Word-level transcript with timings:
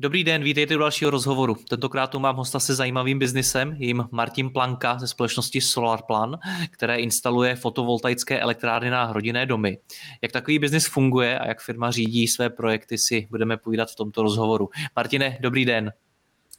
Dobrý 0.00 0.24
den, 0.24 0.42
vítejte 0.42 0.76
u 0.76 0.78
dalšího 0.78 1.10
rozhovoru. 1.10 1.56
Tentokrát 1.68 2.06
tu 2.06 2.18
mám 2.18 2.36
hosta 2.36 2.60
se 2.60 2.74
zajímavým 2.74 3.18
biznisem, 3.18 3.76
jim 3.78 4.04
Martin 4.10 4.50
Planka 4.50 4.98
ze 4.98 5.06
společnosti 5.06 5.60
Solarplan, 5.60 6.38
které 6.70 6.96
instaluje 6.96 7.56
fotovoltaické 7.56 8.40
elektrárny 8.40 8.90
na 8.90 9.12
rodinné 9.12 9.46
domy. 9.46 9.78
Jak 10.22 10.32
takový 10.32 10.58
biznis 10.58 10.86
funguje 10.86 11.38
a 11.38 11.46
jak 11.46 11.60
firma 11.60 11.90
řídí 11.90 12.28
své 12.28 12.50
projekty 12.50 12.98
si 12.98 13.26
budeme 13.30 13.56
povídat 13.56 13.90
v 13.90 13.96
tomto 13.96 14.22
rozhovoru. 14.22 14.68
Martine, 14.96 15.38
dobrý 15.40 15.64
den. 15.64 15.92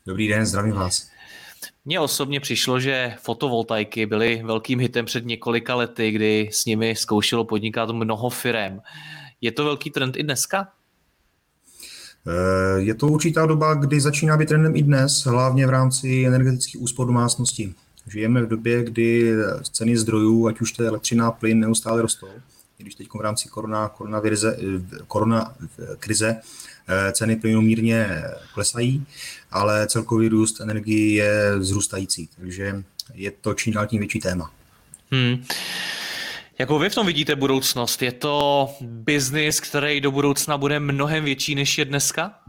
Dobrý 0.06 0.28
den, 0.28 0.46
zdravím 0.46 0.74
vás. 0.74 1.12
Mně 1.86 2.00
osobně 2.00 2.40
přišlo, 2.40 2.80
že 2.80 3.16
fotovoltaiky 3.20 4.06
byly 4.06 4.42
velkým 4.46 4.80
hitem 4.80 5.06
před 5.06 5.26
několika 5.26 5.76
lety, 5.76 6.12
kdy 6.12 6.50
s 6.52 6.66
nimi 6.66 6.96
zkoušelo 6.96 7.46
podnikat 7.46 7.90
mnoho 7.90 8.30
firem. 8.30 8.82
Je 9.42 9.52
to 9.52 9.64
velký 9.66 9.90
trend 9.92 10.18
i 10.18 10.24
dneska? 10.24 10.68
Eh, 12.28 12.82
je 12.82 12.94
to 12.94 13.08
určitá 13.08 13.46
doba, 13.46 13.74
kdy 13.74 14.02
začíná 14.02 14.38
být 14.38 14.48
trendem 14.48 14.76
i 14.76 14.84
dnes, 14.84 15.26
hlavně 15.26 15.68
v 15.68 15.70
rámci 15.70 16.26
energetických 16.26 16.82
úspor 16.82 17.08
domácností. 17.08 17.76
Žijeme 18.08 18.42
v 18.42 18.48
době, 18.48 18.84
kdy 18.84 19.34
ceny 19.72 19.98
zdrojů, 19.98 20.48
ať 20.48 20.62
už 20.62 20.72
to 20.72 20.84
je 20.84 20.90
elektřina 20.90 21.32
plyn, 21.32 21.60
neustále 21.60 22.02
rostou. 22.02 22.28
I 22.80 22.84
když 22.84 22.96
teď 22.96 23.08
v 23.14 23.22
rámci 23.22 23.50
korona, 23.50 23.90
korona, 23.90 24.20
vize, 24.20 24.58
korona 25.08 25.56
krize 26.00 26.38
eh, 26.88 27.12
ceny 27.12 27.36
plynu 27.36 27.62
mírně 27.62 28.24
klesají, 28.54 29.06
ale 29.52 29.88
celkový 29.88 30.28
růst 30.28 30.62
energie 30.62 31.14
je 31.14 31.60
vzrůstající, 31.60 32.30
takže 32.38 32.84
je 33.14 33.32
to 33.32 33.54
čím 33.54 33.74
dál 33.74 33.88
tím 33.88 34.00
větší 34.00 34.20
téma. 34.20 34.52
Hmm. 35.12 35.44
Jakou 36.60 36.80
vy 36.80 36.90
v 36.90 36.96
tom 36.96 37.08
vidíte 37.08 37.36
budoucnost? 37.36 38.02
Je 38.02 38.12
to 38.12 38.70
biznis, 38.82 39.60
který 39.60 40.02
do 40.02 40.12
budoucna 40.12 40.58
bude 40.58 40.80
mnohem 40.80 41.24
větší, 41.24 41.56
než 41.56 41.78
je 41.78 41.86
dneska? 41.86 42.40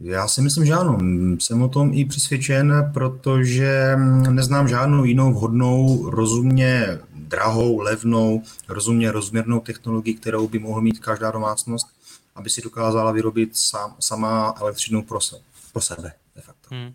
Já 0.00 0.28
si 0.28 0.42
myslím, 0.42 0.66
že 0.66 0.72
ano. 0.72 0.98
Jsem 1.40 1.62
o 1.62 1.68
tom 1.68 1.94
i 1.94 2.04
přesvědčen, 2.04 2.90
protože 2.94 3.96
neznám 4.30 4.68
žádnou 4.68 5.04
jinou 5.04 5.32
vhodnou, 5.32 6.10
rozumně 6.10 6.98
drahou, 7.14 7.78
levnou, 7.78 8.42
rozumně 8.68 9.12
rozměrnou 9.12 9.60
technologii, 9.60 10.14
kterou 10.14 10.48
by 10.48 10.58
mohl 10.58 10.80
mít 10.80 10.98
každá 10.98 11.30
domácnost, 11.30 11.86
aby 12.34 12.50
si 12.50 12.62
dokázala 12.62 13.12
vyrobit 13.12 13.56
sám, 13.56 13.96
sama 14.00 14.54
elektřinu 14.60 15.02
pro, 15.02 15.20
se, 15.20 15.36
pro 15.72 15.82
sebe. 15.82 16.12
De 16.36 16.42
facto. 16.42 16.68
Hmm. 16.70 16.94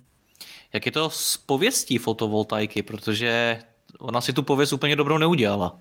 Jak 0.74 0.86
je 0.86 0.92
to 0.92 1.10
s 1.10 1.38
pověstí 1.38 1.98
fotovoltaiky? 1.98 2.82
Protože 2.82 3.60
ona 4.00 4.22
si 4.22 4.34
tu 4.34 4.44
pověst 4.44 4.74
úplně 4.74 4.96
dobrou 4.96 5.18
neudělala. 5.18 5.80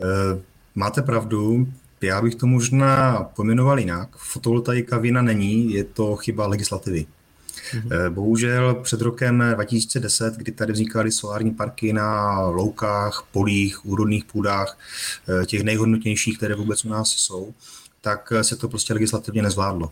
Eh, 0.00 0.40
máte 0.74 1.02
pravdu, 1.02 1.68
já 2.00 2.22
bych 2.22 2.34
to 2.34 2.46
možná 2.46 3.22
pojmenoval 3.36 3.78
jinak. 3.78 4.16
Fotovoltaika 4.16 4.98
vina 4.98 5.22
není, 5.22 5.72
je 5.72 5.84
to 5.84 6.16
chyba 6.16 6.46
legislativy. 6.46 7.06
Mm-hmm. 7.72 8.10
Bohužel 8.10 8.74
před 8.74 9.00
rokem 9.00 9.44
2010, 9.54 10.34
kdy 10.34 10.52
tady 10.52 10.72
vznikaly 10.72 11.12
solární 11.12 11.50
parky 11.50 11.92
na 11.92 12.40
loukách, 12.40 13.26
polích, 13.32 13.86
úrodných 13.86 14.24
půdách, 14.24 14.78
eh, 15.42 15.46
těch 15.46 15.62
nejhodnotnějších, 15.62 16.36
které 16.36 16.54
vůbec 16.54 16.84
u 16.84 16.88
nás 16.88 17.08
jsou, 17.08 17.54
tak 18.00 18.32
se 18.42 18.56
to 18.56 18.68
prostě 18.68 18.92
legislativně 18.92 19.42
nezvládlo. 19.42 19.90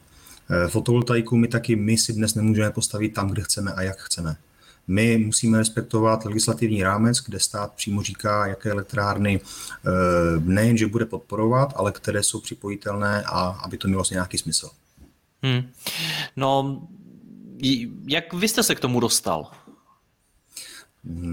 Fotovoltaiku 0.68 1.36
my 1.36 1.48
taky 1.48 1.76
my 1.76 1.98
si 1.98 2.12
dnes 2.12 2.34
nemůžeme 2.34 2.70
postavit 2.70 3.08
tam, 3.08 3.30
kde 3.30 3.42
chceme 3.42 3.72
a 3.72 3.82
jak 3.82 3.98
chceme. 3.98 4.36
My 4.88 5.18
musíme 5.18 5.58
respektovat 5.58 6.24
legislativní 6.24 6.82
rámec, 6.82 7.18
kde 7.18 7.40
stát 7.40 7.72
přímo 7.72 8.02
říká, 8.02 8.46
jaké 8.46 8.70
elektrárny 8.70 9.40
eh, 9.40 9.90
nejenže 10.40 10.86
bude 10.86 11.04
podporovat, 11.04 11.72
ale 11.76 11.92
které 11.92 12.22
jsou 12.22 12.40
připojitelné 12.40 13.22
a 13.22 13.40
aby 13.40 13.78
to 13.78 13.88
mělo 13.88 13.98
vlastně 13.98 14.14
nějaký 14.14 14.38
smysl. 14.38 14.70
Hmm. 15.42 15.62
No, 16.36 16.82
jak 18.06 18.34
vy 18.34 18.48
jste 18.48 18.62
se 18.62 18.74
k 18.74 18.80
tomu 18.80 19.00
dostal? 19.00 19.50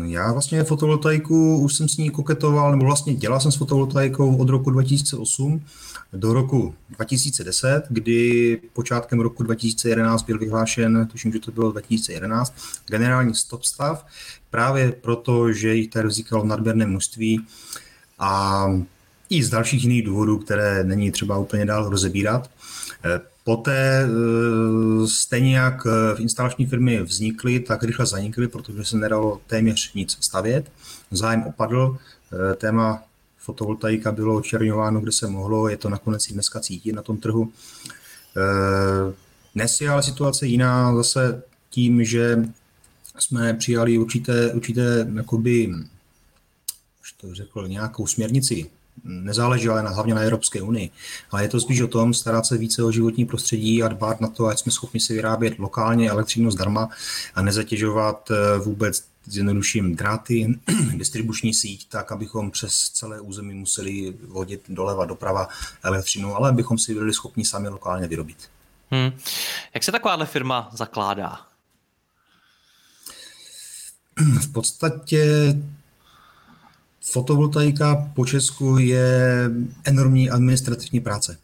Já 0.06 0.31
vlastně 0.31 0.63
fotovoltaiku, 0.63 1.58
už 1.58 1.75
jsem 1.75 1.90
s 1.90 1.97
ní 1.97 2.09
koketoval, 2.09 2.72
nebo 2.72 2.86
vlastně 2.86 3.16
dělal 3.16 3.40
jsem 3.40 3.52
s 3.52 3.56
fotovoltaikou 3.56 4.38
od 4.38 4.50
roku 4.50 4.69
2008 4.69 5.66
do 6.13 6.34
roku 6.34 6.75
2010, 6.90 7.84
kdy 7.90 8.59
počátkem 8.74 9.19
roku 9.19 9.44
2011 9.44 10.24
byl 10.24 10.40
vyhlášen, 10.40 11.07
tuším, 11.12 11.31
že 11.31 11.40
to 11.40 11.51
bylo 11.51 11.72
2011, 11.72 12.53
generální 12.88 13.35
stop 13.35 13.63
stav, 13.63 14.06
právě 14.50 14.91
proto, 14.91 15.53
že 15.53 15.75
jich 15.75 15.90
tady 15.90 16.07
vznikalo 16.07 16.46
nadměrné 16.46 16.85
množství 16.85 17.46
a 18.19 18.66
i 19.29 19.44
z 19.44 19.50
dalších 19.50 19.84
jiných 19.84 20.06
důvodů, 20.06 20.38
které 20.38 20.84
není 20.84 21.12
třeba 21.12 21.38
úplně 21.38 21.66
dál 21.66 21.90
rozebírat. 21.90 22.50
Poté 23.44 24.06
eh, 24.06 25.07
stejně 25.07 25.57
jak 25.57 25.85
v 25.85 26.19
instalační 26.19 26.66
firmy 26.66 27.01
vznikly, 27.01 27.59
tak 27.59 27.84
rychle 27.84 28.06
zanikly, 28.06 28.47
protože 28.47 28.85
se 28.85 28.97
nedalo 28.97 29.41
téměř 29.47 29.94
nic 29.94 30.18
stavět. 30.19 30.72
Zájem 31.12 31.44
opadl, 31.44 31.97
eh, 31.97 32.56
téma 32.56 33.03
fotovoltaika 33.44 34.12
bylo 34.12 34.36
očerňováno, 34.36 35.02
kde 35.02 35.12
se 35.12 35.28
mohlo, 35.28 35.70
je 35.70 35.78
to 35.78 35.90
nakonec 35.90 36.30
i 36.30 36.34
dneska 36.34 36.59
cítit 36.59 36.94
na 36.94 37.02
tom 37.02 37.18
trhu. 37.18 37.52
Eh, 38.38 39.14
dnes 39.56 39.81
je 39.81 39.90
ale 39.90 40.04
situace 40.04 40.48
jiná 40.48 40.96
zase 40.96 41.44
tím, 41.70 42.04
že 42.04 42.50
jsme 43.20 43.54
přijali 43.54 43.98
určité, 43.98 44.54
určité 44.54 45.08
jakoby, 45.16 45.74
to 47.22 47.36
řekl, 47.36 47.68
nějakou 47.68 48.08
směrnici 48.08 48.70
nezáleží 49.04 49.68
ale 49.68 49.84
na, 49.84 49.90
hlavně 49.90 50.16
na 50.16 50.22
Evropské 50.22 50.62
unii, 50.62 50.90
ale 51.31 51.44
je 51.44 51.50
to 51.50 51.60
spíš 51.60 51.81
o 51.81 51.88
tom 51.88 52.14
starat 52.14 52.46
se 52.46 52.58
více 52.58 52.84
o 52.84 52.92
životní 52.92 53.25
prostředí 53.25 53.84
a 53.84 53.88
dbát 53.88 54.22
na 54.22 54.28
to, 54.28 54.46
ať 54.46 54.60
jsme 54.60 54.72
schopni 54.72 55.00
si 55.00 55.14
vyrábět 55.14 55.60
lokálně 55.60 56.10
elektřinu 56.10 56.52
zdarma 56.52 56.90
a 57.36 57.42
nezatěžovat 57.42 58.31
eh, 58.31 58.60
vůbec 58.60 59.04
zjednoduším 59.25 59.95
dráty, 59.95 60.59
distribuční 60.95 61.53
síť, 61.53 61.89
tak 61.89 62.11
abychom 62.11 62.51
přes 62.51 62.73
celé 62.89 63.22
území 63.22 63.53
museli 63.53 64.13
vodit 64.28 64.61
doleva 64.69 65.06
doprava 65.06 65.47
elektřinu, 65.84 66.35
ale 66.35 66.50
abychom 66.50 66.78
si 66.78 66.94
byli 66.94 67.13
schopni 67.13 67.45
sami 67.45 67.69
lokálně 67.69 68.07
vyrobit. 68.07 68.38
Hmm. 68.91 69.12
Jak 69.73 69.83
se 69.83 69.91
takováhle 69.91 70.25
firma 70.25 70.69
zakládá? 70.73 71.39
V 74.41 74.51
podstatě 74.51 75.56
fotovoltaika 77.12 78.12
po 78.13 78.25
Česku 78.25 78.78
je 78.78 79.50
enormní 79.83 80.29
administrativní 80.29 81.00
práce. 81.00 81.38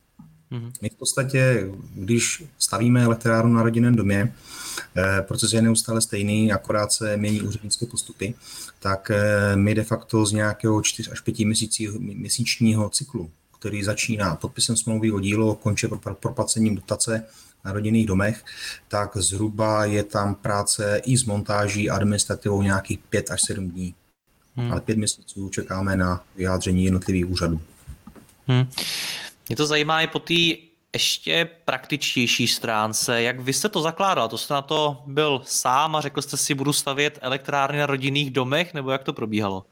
Mm-hmm. 0.51 0.71
My 0.81 0.89
v 0.89 0.95
podstatě, 0.95 1.71
když 1.95 2.43
stavíme 2.59 3.03
elektrárnu 3.03 3.53
na 3.53 3.63
rodinném 3.63 3.95
domě, 3.95 4.33
proces 5.21 5.53
je 5.53 5.61
neustále 5.61 6.01
stejný, 6.01 6.51
akorát 6.51 6.91
se 6.91 7.17
mění 7.17 7.41
úřednické 7.41 7.85
postupy, 7.85 8.33
tak 8.79 9.11
eh, 9.11 9.55
my 9.55 9.75
de 9.75 9.83
facto 9.83 10.25
z 10.25 10.31
nějakého 10.31 10.81
4 10.81 11.11
až 11.11 11.21
5 11.21 11.39
měsíčního 11.99 12.89
cyklu, 12.89 13.31
který 13.59 13.83
začíná 13.83 14.35
podpisem 14.35 14.77
smlouvy 14.77 15.11
o 15.11 15.19
dílo, 15.19 15.55
končí 15.55 15.87
proplacením 16.19 16.75
dotace 16.75 17.23
na 17.65 17.73
rodinných 17.73 18.05
domech, 18.05 18.43
tak 18.87 19.17
zhruba 19.17 19.85
je 19.85 20.03
tam 20.03 20.35
práce 20.35 21.01
i 21.05 21.17
s 21.17 21.25
montáží 21.25 21.89
a 21.89 21.95
administrativou 21.95 22.61
nějakých 22.61 22.99
5 22.99 23.31
až 23.31 23.41
7 23.41 23.71
dní 23.71 23.95
hmm. 24.59 24.71
ale 24.71 24.81
pět 24.81 24.97
měsíců 24.97 25.49
čekáme 25.49 25.97
na 25.97 26.23
vyjádření 26.35 26.85
jednotlivých 26.85 27.29
úřadů. 27.29 27.61
Hmm. 28.47 28.69
Mě 29.49 29.55
to 29.55 29.65
zajímá 29.65 30.01
i 30.01 30.07
po 30.07 30.19
té 30.19 30.68
ještě 30.93 31.49
praktičtější 31.65 32.47
stránce. 32.47 33.21
Jak 33.21 33.39
vy 33.39 33.53
jste 33.53 33.69
to 33.69 33.81
zakládal? 33.81 34.29
To 34.29 34.37
jste 34.37 34.53
na 34.53 34.61
to 34.61 35.03
byl 35.07 35.41
sám 35.45 35.95
a 35.95 36.01
řekl 36.01 36.21
jste 36.21 36.37
si, 36.37 36.53
budu 36.53 36.73
stavět 36.73 37.19
elektrárny 37.21 37.79
na 37.79 37.85
rodinných 37.85 38.31
domech, 38.31 38.73
nebo 38.73 38.91
jak 38.91 39.03
to 39.03 39.13
probíhalo? 39.13 39.65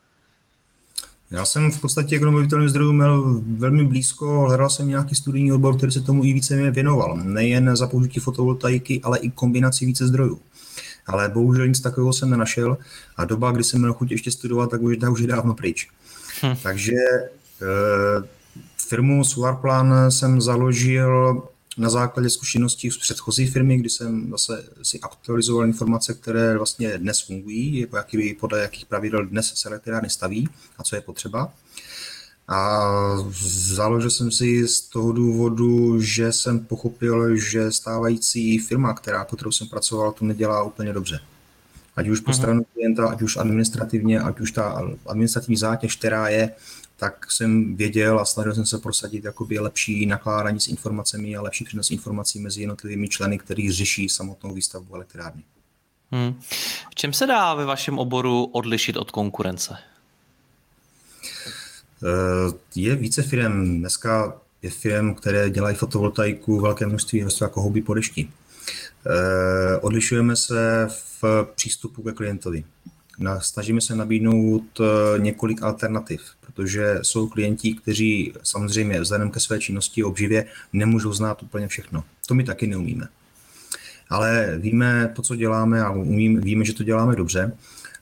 Já 1.31 1.45
jsem 1.45 1.71
v 1.71 1.81
podstatě 1.81 2.19
k 2.19 2.21
obnovitelným 2.21 2.69
zdrojům 2.69 2.95
měl 2.95 3.41
velmi 3.57 3.83
blízko, 3.83 4.39
hledal 4.39 4.69
jsem 4.69 4.87
nějaký 4.87 5.15
studijní 5.15 5.51
odbor, 5.51 5.77
který 5.77 5.91
se 5.91 6.01
tomu 6.01 6.23
i 6.23 6.33
více 6.33 6.71
věnoval. 6.71 7.17
Nejen 7.23 7.75
za 7.75 7.87
použití 7.87 8.19
fotovoltaiky, 8.19 9.01
ale 9.03 9.19
i 9.19 9.29
kombinaci 9.29 9.85
více 9.85 10.07
zdrojů. 10.07 10.39
Ale 11.07 11.29
bohužel 11.29 11.67
nic 11.67 11.79
takového 11.79 12.13
jsem 12.13 12.29
nenašel 12.29 12.77
a 13.17 13.25
doba, 13.25 13.51
kdy 13.51 13.63
jsem 13.63 13.79
měl 13.79 13.93
chuť 13.93 14.11
ještě 14.11 14.31
studovat, 14.31 14.71
tak 14.71 14.81
už, 14.81 14.97
tak 14.97 15.11
už 15.11 15.19
je 15.19 15.27
dávno 15.27 15.53
pryč. 15.53 15.89
Hm. 16.43 16.55
Takže 16.63 16.93
e, 16.93 18.36
firmu 18.87 19.23
Solarplan 19.23 20.11
jsem 20.11 20.41
založil 20.41 21.41
na 21.77 21.89
základě 21.89 22.29
zkušeností 22.29 22.91
z 22.91 22.97
předchozí 22.97 23.47
firmy, 23.47 23.77
kdy 23.77 23.89
jsem 23.89 24.29
zase 24.31 24.63
si 24.83 24.99
aktualizoval 24.99 25.65
informace, 25.65 26.13
které 26.13 26.57
vlastně 26.57 26.97
dnes 26.97 27.21
fungují, 27.21 27.87
jaký, 27.95 28.33
podle 28.33 28.61
jakých 28.61 28.85
pravidel 28.85 29.25
dnes 29.25 29.53
se 29.55 29.69
elektrárny 29.69 30.09
staví 30.09 30.49
a 30.77 30.83
co 30.83 30.95
je 30.95 31.01
potřeba. 31.01 31.53
A 32.47 32.79
založil 33.75 34.09
jsem 34.09 34.31
si 34.31 34.67
z 34.67 34.81
toho 34.81 35.11
důvodu, 35.11 36.01
že 36.01 36.33
jsem 36.33 36.59
pochopil, 36.59 37.37
že 37.37 37.71
stávající 37.71 38.59
firma, 38.59 38.93
která, 38.93 39.25
kterou 39.25 39.51
jsem 39.51 39.67
pracoval, 39.67 40.11
to 40.11 40.25
nedělá 40.25 40.63
úplně 40.63 40.93
dobře. 40.93 41.19
Ať 41.95 42.07
už 42.07 42.19
po 42.19 42.31
mhm. 42.31 42.37
stranu 42.37 42.65
klienta, 42.73 43.07
ať 43.09 43.21
už 43.21 43.37
administrativně, 43.37 44.19
ať 44.19 44.39
už 44.39 44.51
ta 44.51 44.81
administrativní 45.07 45.57
zátěž, 45.57 45.95
která 45.95 46.29
je, 46.29 46.51
tak 46.97 47.31
jsem 47.31 47.75
věděl 47.75 48.19
a 48.19 48.25
snažil 48.25 48.55
jsem 48.55 48.65
se 48.65 48.77
prosadit 48.77 49.23
jakoby 49.23 49.59
lepší 49.59 50.05
nakládání 50.05 50.59
s 50.59 50.67
informacemi 50.67 51.35
a 51.35 51.41
lepší 51.41 51.63
přenos 51.63 51.91
informací 51.91 52.39
mezi 52.39 52.61
jednotlivými 52.61 53.09
členy, 53.09 53.37
kteří 53.37 53.71
řeší 53.71 54.09
samotnou 54.09 54.53
výstavbu 54.53 54.95
elektrárny. 54.95 55.43
Hmm. 56.11 56.39
V 56.91 56.95
čem 56.95 57.13
se 57.13 57.27
dá 57.27 57.53
ve 57.53 57.65
vašem 57.65 57.99
oboru 57.99 58.43
odlišit 58.43 58.97
od 58.97 59.11
konkurence? 59.11 59.77
Eh, 62.03 62.53
je 62.75 62.95
více 62.95 63.23
firm. 63.23 63.79
Dneska 63.79 64.33
je 64.61 64.69
firm, 64.69 65.13
které 65.13 65.49
dělají 65.49 65.75
fotovoltaiku 65.75 66.59
velké 66.59 66.85
množství, 66.85 67.25
jako 67.41 67.61
houby 67.61 67.81
po 67.81 67.93
dešti. 67.93 68.29
Eh, 69.05 69.77
odlišujeme 69.77 70.35
se 70.35 70.87
v 71.21 71.47
přístupu 71.55 72.03
ke 72.03 72.11
klientovi. 72.11 72.63
Snažíme 73.39 73.81
se 73.81 73.95
nabídnout 73.95 74.79
eh, 74.79 75.19
několik 75.19 75.63
alternativ, 75.63 76.21
protože 76.57 76.99
jsou 77.01 77.27
klienti, 77.27 77.73
kteří 77.73 78.33
samozřejmě 78.43 79.01
vzhledem 79.01 79.31
ke 79.31 79.39
své 79.39 79.59
činnosti 79.59 80.03
obživě 80.03 80.45
nemůžou 80.73 81.13
znát 81.13 81.43
úplně 81.43 81.67
všechno. 81.67 82.03
To 82.27 82.33
my 82.33 82.43
taky 82.43 82.67
neumíme. 82.67 83.07
Ale 84.09 84.57
víme 84.57 85.11
to, 85.15 85.21
co 85.21 85.35
děláme 85.35 85.81
a 85.81 85.91
umím, 85.91 86.41
víme, 86.41 86.65
že 86.65 86.73
to 86.73 86.83
děláme 86.83 87.15
dobře. 87.15 87.51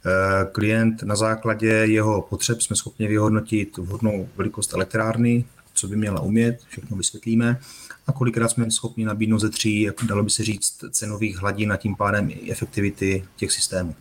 Eh, 0.06 0.46
klient 0.52 1.04
na 1.04 1.16
základě 1.16 1.68
jeho 1.68 2.22
potřeb 2.22 2.62
jsme 2.62 2.76
schopni 2.76 3.08
vyhodnotit 3.08 3.78
vhodnou 3.78 4.30
velikost 4.36 4.74
elektrárny, 4.74 5.46
co 5.74 5.88
by 5.88 5.96
měla 5.96 6.22
umět, 6.22 6.60
všechno 6.68 6.98
vysvětlíme 6.98 7.60
a 8.08 8.12
kolikrát 8.12 8.48
jsme 8.48 8.72
schopni 8.72 9.06
nabídnout 9.06 9.40
ze 9.40 9.50
tří, 9.50 9.82
jak 9.82 10.04
dalo 10.04 10.24
by 10.24 10.30
se 10.30 10.44
říct, 10.44 10.84
cenových 10.92 11.38
hladin 11.38 11.72
a 11.72 11.78
tím 11.78 11.96
pádem 11.96 12.30
i 12.30 12.52
efektivity 12.52 13.26
těch 13.36 13.52
systémů. 13.52 13.96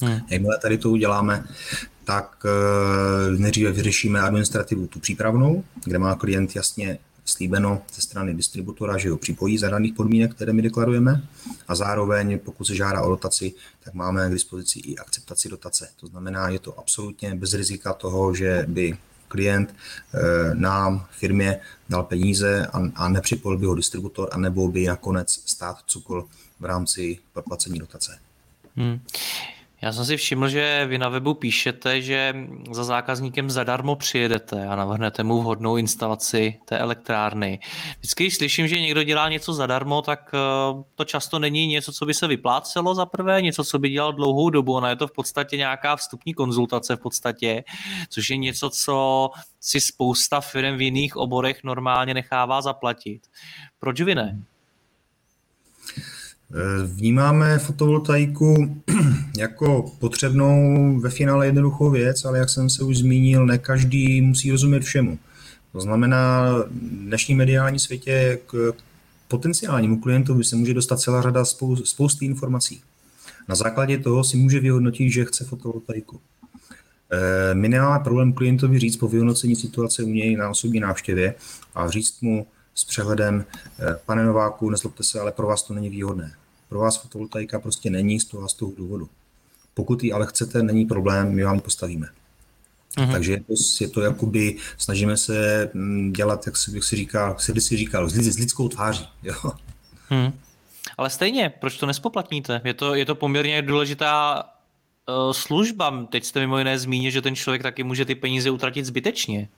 Hmm. 0.00 0.20
Jakmile 0.30 0.58
tady 0.58 0.78
to 0.78 0.90
uděláme, 0.90 1.44
tak 2.04 2.44
uh, 2.44 3.38
nejdříve 3.40 3.72
vyřešíme 3.72 4.20
administrativu 4.20 4.86
tu 4.86 5.00
přípravnou, 5.00 5.64
kde 5.84 5.98
má 5.98 6.14
klient 6.14 6.56
jasně 6.56 6.98
slíbeno 7.24 7.82
ze 7.94 8.02
strany 8.02 8.34
distributora, 8.34 8.98
že 8.98 9.10
ho 9.10 9.16
připojí 9.16 9.58
za 9.58 9.68
daných 9.68 9.94
podmínek, 9.94 10.34
které 10.34 10.52
my 10.52 10.62
deklarujeme 10.62 11.22
a 11.68 11.74
zároveň, 11.74 12.38
pokud 12.38 12.64
se 12.64 12.74
žádá 12.74 13.02
o 13.02 13.10
dotaci, 13.10 13.52
tak 13.84 13.94
máme 13.94 14.28
k 14.30 14.32
dispozici 14.32 14.78
i 14.78 14.96
akceptaci 14.96 15.48
dotace. 15.48 15.88
To 16.00 16.06
znamená, 16.06 16.48
je 16.48 16.58
to 16.58 16.78
absolutně 16.78 17.34
bez 17.34 17.54
rizika 17.54 17.92
toho, 17.92 18.34
že 18.34 18.64
by 18.68 18.96
klient 19.28 19.74
e, 20.14 20.54
nám, 20.54 21.06
firmě, 21.10 21.60
dal 21.88 22.02
peníze 22.02 22.66
a, 22.66 22.80
a 22.94 23.08
nepřipojil 23.08 23.58
by 23.58 23.66
ho 23.66 23.74
distributor, 23.74 24.28
anebo 24.32 24.68
by 24.68 24.86
nakonec 24.86 25.40
stát 25.46 25.76
cukl 25.86 26.28
v 26.60 26.64
rámci 26.64 27.18
proplacení 27.32 27.78
dotace. 27.78 28.18
Hmm. 28.76 29.00
Já 29.84 29.92
jsem 29.92 30.04
si 30.04 30.16
všiml, 30.16 30.48
že 30.48 30.86
vy 30.86 30.98
na 30.98 31.08
webu 31.08 31.34
píšete, 31.34 32.02
že 32.02 32.34
za 32.70 32.84
zákazníkem 32.84 33.50
zadarmo 33.50 33.96
přijedete 33.96 34.66
a 34.66 34.76
navrhnete 34.76 35.22
mu 35.22 35.40
vhodnou 35.40 35.76
instalaci 35.76 36.60
té 36.64 36.78
elektrárny. 36.78 37.58
Vždycky, 37.98 38.24
když 38.24 38.36
slyším, 38.36 38.68
že 38.68 38.80
někdo 38.80 39.02
dělá 39.02 39.28
něco 39.28 39.54
zadarmo, 39.54 40.02
tak 40.02 40.30
eh, 40.34 40.82
to 40.94 41.04
často 41.04 41.38
není 41.38 41.66
něco, 41.66 41.92
co 41.92 42.06
by 42.06 42.14
se 42.14 42.26
vyplácelo 42.26 42.94
za 42.94 43.06
prvé, 43.06 43.42
něco, 43.42 43.64
co 43.64 43.78
by 43.78 43.88
dělal 43.88 44.12
dlouhou 44.12 44.50
dobu. 44.50 44.74
Ona 44.74 44.90
je 44.90 44.96
to 44.96 45.06
v 45.06 45.12
podstatě 45.12 45.56
nějaká 45.56 45.96
vstupní 45.96 46.34
konzultace 46.34 46.96
v 46.96 47.00
podstatě, 47.00 47.64
což 48.08 48.30
je 48.30 48.36
něco, 48.36 48.70
co 48.70 49.30
si 49.60 49.80
spousta 49.80 50.40
firm 50.40 50.76
v 50.76 50.82
jiných 50.82 51.16
oborech 51.16 51.64
normálně 51.64 52.14
nechává 52.14 52.62
zaplatit. 52.62 53.22
Proč 53.78 54.00
vy 54.00 54.14
ne? 54.14 54.42
Vnímáme 56.84 57.58
fotovoltaiku 57.58 58.82
jako 59.36 59.92
potřebnou 59.98 61.00
ve 61.00 61.10
finále 61.10 61.46
jednoduchou 61.46 61.90
věc, 61.90 62.24
ale 62.24 62.38
jak 62.38 62.50
jsem 62.50 62.70
se 62.70 62.84
už 62.84 62.98
zmínil, 62.98 63.46
ne 63.46 63.58
každý 63.58 64.20
musí 64.20 64.50
rozumět 64.50 64.80
všemu. 64.80 65.18
To 65.72 65.80
znamená, 65.80 66.52
v 66.58 66.68
dnešní 66.80 67.34
mediální 67.34 67.78
světě 67.78 68.38
k 68.46 68.72
potenciálnímu 69.28 70.00
klientovi 70.00 70.44
se 70.44 70.56
může 70.56 70.74
dostat 70.74 71.00
celá 71.00 71.22
řada 71.22 71.44
spousty 71.84 72.26
informací. 72.26 72.82
Na 73.48 73.54
základě 73.54 73.98
toho 73.98 74.24
si 74.24 74.36
může 74.36 74.60
vyhodnotit, 74.60 75.10
že 75.10 75.24
chce 75.24 75.44
fotovoltaiku. 75.44 76.20
Eh, 77.12 77.54
my 77.54 77.68
nemáme 77.68 78.04
problém 78.04 78.32
klientovi 78.32 78.78
říct 78.78 78.96
po 78.96 79.08
vyhodnocení 79.08 79.56
situace 79.56 80.02
u 80.02 80.08
něj 80.08 80.36
na 80.36 80.50
osobní 80.50 80.80
návštěvě 80.80 81.34
a 81.74 81.90
říct 81.90 82.20
mu 82.20 82.46
s 82.74 82.84
přehledem, 82.84 83.44
eh, 83.78 84.00
pane 84.06 84.24
Nováku, 84.24 84.70
nezlobte 84.70 85.02
se, 85.02 85.20
ale 85.20 85.32
pro 85.32 85.46
vás 85.46 85.62
to 85.62 85.74
není 85.74 85.88
výhodné 85.88 86.34
pro 86.74 86.80
vás 86.80 86.96
fotovoltaika 86.96 87.58
prostě 87.58 87.90
není 87.90 88.20
z 88.20 88.24
toho, 88.24 88.48
z 88.48 88.54
toho 88.54 88.72
důvodu. 88.76 89.08
Pokud 89.74 90.04
ji 90.04 90.12
ale 90.12 90.26
chcete, 90.26 90.62
není 90.62 90.84
problém, 90.84 91.32
my 91.34 91.44
vám 91.44 91.60
postavíme. 91.60 92.06
Mm-hmm. 92.96 93.12
Takže 93.12 93.32
je 93.32 93.40
to, 93.40 93.54
je 93.80 93.88
to 93.88 94.00
jakoby, 94.00 94.56
snažíme 94.78 95.16
se 95.16 95.70
mm, 95.74 96.12
dělat, 96.12 96.46
jak 96.46 96.56
si, 96.56 96.74
jak 96.74 96.84
si 96.84 96.96
říká, 96.96 97.36
jak 97.48 97.62
si 97.62 97.76
říkal, 97.76 98.08
s, 98.08 98.14
s 98.14 98.38
lidskou 98.38 98.68
tváří. 98.68 99.08
Jo. 99.22 99.52
Hmm. 100.08 100.32
Ale 100.98 101.10
stejně, 101.10 101.52
proč 101.60 101.76
to 101.76 101.86
nespoplatníte? 101.86 102.60
Je 102.64 102.74
to, 102.74 102.94
je 102.94 103.06
to 103.06 103.14
poměrně 103.14 103.62
důležitá 103.62 104.42
uh, 105.08 105.32
služba. 105.32 106.06
Teď 106.10 106.24
jste 106.24 106.40
mimo 106.40 106.58
jiné 106.58 106.78
zmínil, 106.78 107.10
že 107.10 107.22
ten 107.22 107.36
člověk 107.36 107.62
taky 107.62 107.82
může 107.82 108.04
ty 108.04 108.14
peníze 108.14 108.50
utratit 108.50 108.84
zbytečně. 108.84 109.48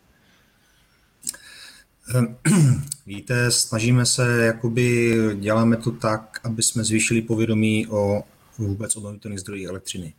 Ehm, 2.14 2.36
víte, 3.06 3.50
snažíme 3.50 4.06
se, 4.06 4.44
jakoby 4.44 5.16
děláme 5.34 5.76
to 5.76 5.90
tak, 5.90 6.40
aby 6.44 6.62
jsme 6.62 6.84
zvýšili 6.84 7.22
povědomí 7.22 7.86
o 7.86 8.22
vůbec 8.58 8.96
obnovitelných 8.96 9.40
zdrojích 9.40 9.66
elektřiny. 9.66 10.14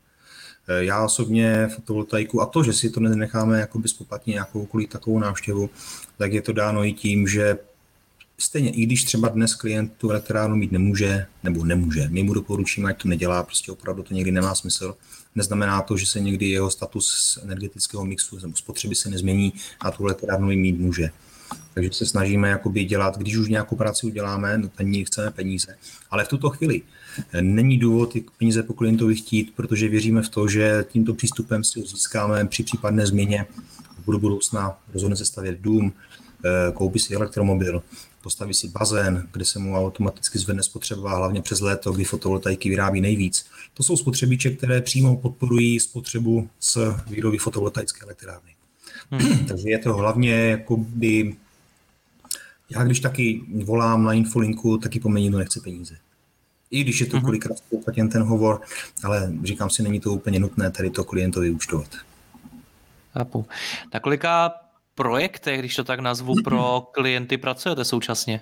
Ehm, 0.67 0.84
já 0.84 1.06
osobně 1.06 1.67
fotovoltaiku 1.75 2.41
a 2.41 2.46
to, 2.46 2.63
že 2.63 2.74
si 2.74 2.89
to 2.89 3.00
nenecháme 3.00 3.60
jakoby 3.60 3.89
spoplatnit 3.89 4.34
nějakou 4.34 4.67
takovou 4.89 5.20
návštěvu, 5.20 5.70
tak 6.17 6.34
je 6.34 6.41
to 6.41 6.53
dáno 6.53 6.84
i 6.84 6.94
tím, 6.94 7.27
že 7.27 7.58
stejně, 8.38 8.72
i 8.72 8.86
když 8.86 9.03
třeba 9.03 9.29
dnes 9.29 9.56
klient 9.56 9.94
tu 9.98 10.10
elektrárnu 10.10 10.56
mít 10.56 10.72
nemůže, 10.72 11.25
nebo 11.44 11.65
nemůže, 11.65 12.08
my 12.10 12.24
mu 12.24 12.34
doporučíme, 12.34 12.89
ať 12.89 13.01
to 13.01 13.08
nedělá, 13.08 13.44
prostě 13.44 13.72
opravdu 13.72 14.03
to 14.03 14.13
někdy 14.13 14.32
nemá 14.32 14.56
smysl. 14.56 14.96
Neznamená 15.36 15.82
to, 15.82 15.98
že 15.98 16.06
se 16.06 16.20
někdy 16.20 16.50
jeho 16.50 16.70
status 16.70 17.39
energetického 17.44 18.06
mixu 18.06 18.39
nebo 18.39 18.56
spotřeby 18.56 18.96
se 18.96 19.10
nezmění 19.10 19.53
a 19.79 19.91
tu 19.91 20.03
elektrárnu 20.03 20.48
mít 20.48 20.79
může. 20.79 21.10
Takže 21.74 21.89
se 21.94 22.06
snažíme 22.06 22.50
jakoby 22.50 22.84
dělat, 22.84 23.18
když 23.18 23.38
už 23.38 23.50
nějakou 23.50 23.75
práci 23.75 24.08
uděláme, 24.08 24.58
no 24.58 24.70
ní 24.84 25.06
chceme 25.06 25.32
peníze. 25.32 25.77
Ale 26.12 26.25
v 26.25 26.27
tuto 26.27 26.50
chvíli 26.50 26.82
eh, 27.34 27.42
není 27.42 27.77
důvod 27.77 28.13
ty 28.13 28.25
peníze 28.38 28.63
po 28.63 28.74
klientovi 28.74 29.16
chtít, 29.16 29.54
protože 29.56 29.88
věříme 29.88 30.22
v 30.22 30.30
to, 30.30 30.48
že 30.48 30.86
tímto 30.89 31.13
přístupem 31.13 31.63
si 31.63 31.82
získáme 31.82 32.46
při 32.46 32.63
případné 32.63 33.08
změně. 33.08 33.46
Budu 34.06 34.20
budoucna 34.20 34.77
rozhodne 34.94 35.16
se 35.16 35.25
stavět 35.25 35.58
dům, 35.62 35.94
eh, 36.46 36.72
koupí 36.74 37.00
si 37.00 37.13
elektromobil, 37.13 37.84
postaví 38.22 38.54
si 38.54 38.68
bazén, 38.68 39.27
kde 39.34 39.46
se 39.46 39.60
mu 39.60 39.75
automaticky 39.75 40.39
zvedne 40.39 40.63
spotřeba, 40.63 41.16
hlavně 41.16 41.42
přes 41.42 41.60
léto, 41.60 41.92
kdy 41.92 42.04
fotovoltaiky 42.04 42.70
vyrábí 42.70 43.01
nejvíc. 43.01 43.46
To 43.74 43.84
jsou 43.84 43.98
spotřebiče, 43.98 44.50
které 44.50 44.82
přímo 44.82 45.18
podporují 45.18 45.80
spotřebu 45.80 46.50
z 46.60 46.77
výroby 47.08 47.38
fotovoltaické 47.38 48.00
elektrárny. 48.04 48.58
Hmm. 49.12 49.46
Takže 49.48 49.70
je 49.70 49.79
to 49.79 49.94
hlavně 49.94 50.34
jakoby 50.34 51.36
já 52.70 52.84
když 52.84 53.00
taky 53.00 53.41
volám 53.65 54.03
na 54.03 54.13
infolinku, 54.13 54.77
taky 54.77 55.00
po 55.00 55.10
mně 55.10 55.29
nechce 55.29 55.60
peníze. 55.60 55.96
I 56.72 56.82
když 56.82 57.00
je 57.00 57.06
to 57.06 57.17
mhm. 57.17 57.25
kolikrát 57.25 57.58
spouplatěn 57.58 58.10
ten 58.10 58.24
hovor, 58.24 58.62
ale 59.03 59.32
říkám 59.44 59.70
si, 59.70 59.84
není 59.84 60.00
to 60.00 60.13
úplně 60.13 60.39
nutné 60.39 60.72
tady 60.72 60.89
to 60.89 61.03
klientovi 61.03 61.50
účtovat. 61.50 61.88
Chápu. 63.13 63.46
Na 63.94 64.00
kolika 64.00 64.51
projektech, 64.96 65.60
když 65.60 65.75
to 65.75 65.84
tak 65.84 66.00
nazvu, 66.00 66.36
pro 66.44 66.82
klienty 66.91 67.38
pracujete 67.38 67.86
současně? 67.86 68.41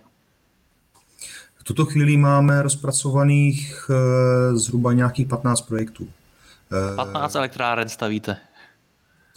V 1.55 1.63
tuto 1.63 1.85
chvíli 1.85 2.17
máme 2.17 2.61
rozpracovaných 2.61 3.89
uh, 3.89 4.57
zhruba 4.57 4.93
nějakých 4.93 5.27
15 5.27 5.61
projektů. 5.61 6.07
15 6.95 7.35
elektráren 7.35 7.89
stavíte? 7.89 8.37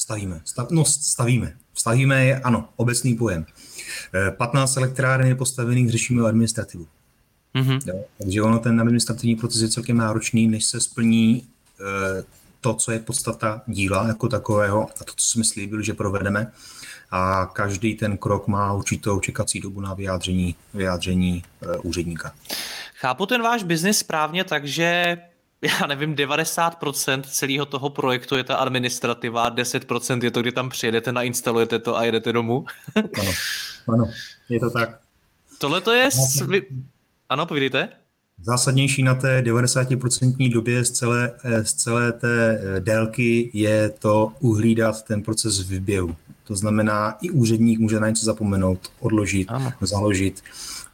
Stavíme. 0.00 0.40
Stav, 0.44 0.70
no, 0.70 0.84
stavíme. 0.84 1.56
Stavíme 1.74 2.24
je, 2.24 2.40
ano, 2.40 2.68
obecný 2.76 3.14
pojem. 3.14 3.46
15 4.36 4.76
eh, 4.76 4.80
elektráren 4.80 5.26
je 5.26 5.34
postavených, 5.34 5.90
řešíme 5.90 6.28
administrativu. 6.28 6.86
Mm-hmm. 7.54 7.80
Jo? 7.86 8.04
Takže 8.18 8.42
ono 8.42 8.58
ten 8.58 8.80
administrativní 8.80 9.36
proces 9.36 9.62
je 9.62 9.68
celkem 9.68 9.96
náročný, 9.96 10.48
než 10.48 10.64
se 10.64 10.80
splní 10.80 11.36
e, 11.36 12.24
to, 12.60 12.74
co 12.74 12.92
je 12.92 12.98
podstata 12.98 13.62
díla 13.66 14.08
jako 14.08 14.28
takového 14.28 14.88
a 15.00 15.04
to, 15.04 15.12
co 15.16 15.26
jsme 15.26 15.44
slíbili, 15.44 15.84
že 15.84 15.94
provedeme. 15.94 16.52
A 17.10 17.46
každý 17.46 17.94
ten 17.94 18.18
krok 18.18 18.46
má 18.46 18.72
určitou 18.72 19.20
čekací 19.20 19.60
dobu 19.60 19.80
na 19.80 19.94
vyjádření, 19.94 20.54
vyjádření 20.74 21.42
e, 21.62 21.76
úředníka. 21.76 22.32
Chápu 22.94 23.26
ten 23.26 23.42
váš 23.42 23.62
biznis 23.62 23.98
správně, 23.98 24.44
takže 24.44 25.18
já 25.80 25.86
nevím, 25.86 26.14
90% 26.14 27.22
celého 27.22 27.66
toho 27.66 27.90
projektu 27.90 28.36
je 28.36 28.44
ta 28.44 28.56
administrativa, 28.56 29.50
10% 29.50 30.24
je 30.24 30.30
to, 30.30 30.40
kdy 30.40 30.52
tam 30.52 30.68
přijedete, 30.68 31.12
nainstalujete 31.12 31.78
to 31.78 31.96
a 31.96 32.04
jedete 32.04 32.32
domů. 32.32 32.64
ano, 32.94 33.30
ano, 33.88 34.10
je 34.48 34.60
to 34.60 34.70
tak. 34.70 34.98
Tohle 35.58 35.80
to 35.80 35.92
je... 35.92 36.10
Svi... 36.10 36.62
Ano, 37.28 37.46
povídejte. 37.46 37.88
Zásadnější 38.42 39.02
na 39.02 39.14
té 39.14 39.42
90% 39.42 40.52
době 40.52 40.84
z 40.84 40.90
celé, 40.90 41.32
eh, 41.44 41.64
z 41.64 41.74
celé 41.74 42.12
té 42.12 42.60
eh, 42.60 42.80
délky 42.80 43.50
je 43.52 43.90
to 43.90 44.32
uhlídat 44.40 45.02
ten 45.02 45.22
proces 45.22 45.60
v 45.60 45.80
běhu. 45.80 46.16
To 46.44 46.56
znamená, 46.56 47.16
i 47.20 47.30
úředník 47.30 47.78
může 47.78 48.00
na 48.00 48.08
něco 48.08 48.24
zapomenout, 48.24 48.92
odložit, 49.00 49.50
ano. 49.50 49.72
založit. 49.80 50.42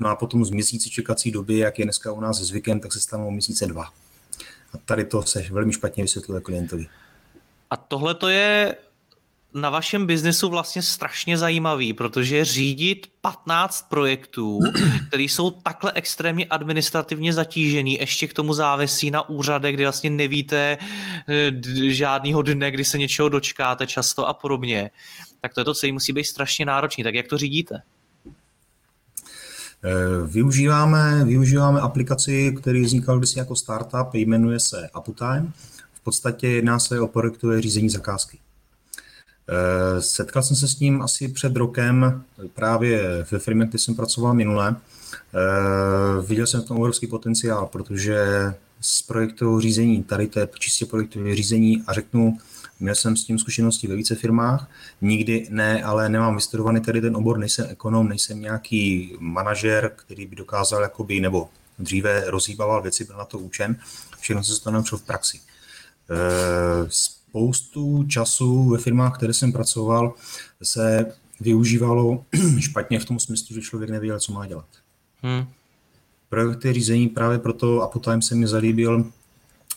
No 0.01 0.09
a 0.09 0.17
potom 0.17 0.45
z 0.45 0.51
měsíce 0.51 0.89
čekací 0.89 1.31
doby, 1.31 1.59
jak 1.59 1.79
je 1.79 1.85
dneska 1.85 2.13
u 2.13 2.21
nás 2.21 2.37
zvykem, 2.37 2.81
tak 2.81 2.93
se 2.93 3.01
stanou 3.01 3.31
měsíce 3.31 3.67
dva. 3.67 3.85
A 4.75 4.79
tady 4.85 5.05
to 5.05 5.23
se 5.23 5.43
velmi 5.51 5.73
špatně 5.73 6.05
vysvětluje 6.05 6.41
klientovi. 6.41 6.87
A 7.71 7.77
tohle 7.77 8.15
to 8.15 8.29
je 8.29 8.77
na 9.55 9.71
vašem 9.71 10.07
biznesu 10.07 10.49
vlastně 10.49 10.83
strašně 10.83 11.39
zajímavý, 11.39 11.93
protože 11.93 12.45
řídit 12.45 13.07
15 13.21 13.89
projektů, 13.89 14.59
které 15.09 15.23
jsou 15.23 15.51
takhle 15.51 15.93
extrémně 15.93 16.47
administrativně 16.47 17.33
zatížený, 17.33 17.95
ještě 18.01 18.29
k 18.29 18.33
tomu 18.33 18.55
závisí 18.55 19.11
na 19.11 19.29
úřade, 19.29 19.73
kde 19.73 19.85
vlastně 19.85 20.11
nevíte 20.11 20.79
eh, 21.29 21.53
žádného 21.93 22.43
dne, 22.43 22.71
kdy 22.71 22.85
se 22.85 22.99
něčeho 22.99 23.29
dočkáte 23.29 23.87
často 23.87 24.29
a 24.29 24.35
podobně, 24.35 24.91
tak 25.41 25.55
to 25.55 25.61
je 25.61 25.65
to, 25.65 25.75
co 25.75 25.87
musí 25.87 26.13
být 26.13 26.25
strašně 26.25 26.67
náročný. 26.67 27.05
Tak 27.05 27.15
jak 27.15 27.29
to 27.29 27.39
řídíte? 27.39 27.83
Eh, 29.87 30.27
využíváme, 30.27 31.25
využíváme 31.25 31.81
aplikaci, 31.81 32.55
který 32.61 32.85
vznikal 32.85 33.19
kdysi 33.19 33.39
jako 33.39 33.57
startup, 33.57 34.15
jmenuje 34.15 34.61
se 34.61 34.89
Aputime. 34.95 35.47
V 35.95 36.01
podstatě 36.01 36.49
jedná 36.49 36.79
se 36.79 37.01
o 37.01 37.09
projektové 37.09 37.63
řízení 37.63 37.91
zakázky. 37.91 38.39
Eh, 39.49 40.03
setkal 40.03 40.43
jsem 40.43 40.57
se 40.57 40.69
s 40.69 40.79
ním 40.81 41.03
asi 41.03 41.29
před 41.29 41.57
rokem 41.57 42.23
právě 42.55 43.27
ve 43.31 43.39
firmě, 43.39 43.67
kde 43.67 43.79
jsem 43.79 43.95
pracoval 43.95 44.35
minule. 44.35 44.77
Eh, 45.35 46.27
viděl 46.27 46.47
jsem 46.47 46.63
v 46.63 46.65
tom 46.65 46.77
obrovský 46.77 47.07
potenciál, 47.07 47.67
protože 47.67 48.27
z 48.81 49.03
projektového 49.03 49.61
řízení, 49.61 50.03
tady 50.03 50.27
to 50.27 50.41
je 50.41 50.49
čistě 50.59 50.87
projektové 50.87 51.37
řízení 51.37 51.83
a 51.87 51.93
řeknu, 51.93 52.39
Měl 52.81 52.95
jsem 52.95 53.17
s 53.17 53.25
tím 53.25 53.39
zkušenosti 53.39 53.87
ve 53.87 53.97
více 53.97 54.15
firmách, 54.15 54.71
nikdy 55.01 55.47
ne, 55.51 55.83
ale 55.83 56.09
nemám 56.09 56.35
vystudovaný 56.35 56.81
tady 56.81 57.01
ten 57.01 57.17
obor, 57.17 57.39
nejsem 57.39 57.67
ekonom, 57.71 58.09
nejsem 58.09 58.41
nějaký 58.41 59.13
manažer, 59.19 59.93
který 59.97 60.27
by 60.27 60.37
dokázal 60.37 60.83
jakoby, 60.83 61.21
nebo 61.21 61.49
dříve 61.79 62.25
rozhýbával 62.27 62.83
věci, 62.83 63.05
byl 63.05 63.17
na 63.17 63.25
to 63.25 63.39
učen, 63.39 63.77
všechno 64.21 64.45
se 64.45 64.63
to 64.63 64.71
naučil 64.71 64.99
v 64.99 65.03
praxi. 65.03 65.41
E, 65.41 66.87
spoustu 66.89 68.05
času 68.09 68.69
ve 68.69 68.79
firmách, 68.79 69.17
které 69.17 69.33
jsem 69.33 69.53
pracoval, 69.53 70.15
se 70.63 71.13
využívalo 71.41 72.25
špatně 72.61 73.01
v 73.01 73.05
tom 73.05 73.19
smyslu, 73.19 73.55
že 73.55 73.63
člověk 73.63 73.91
nevěděl, 73.91 74.21
co 74.21 74.33
má 74.33 74.47
dělat. 74.47 74.67
Hmm. 75.23 75.47
Projekty 76.29 76.73
řízení 76.73 77.09
právě 77.09 77.39
proto 77.39 77.83
a 77.83 77.89
potom 77.89 78.23
se 78.23 78.35
mi 78.35 78.47
zalíbil 78.47 79.11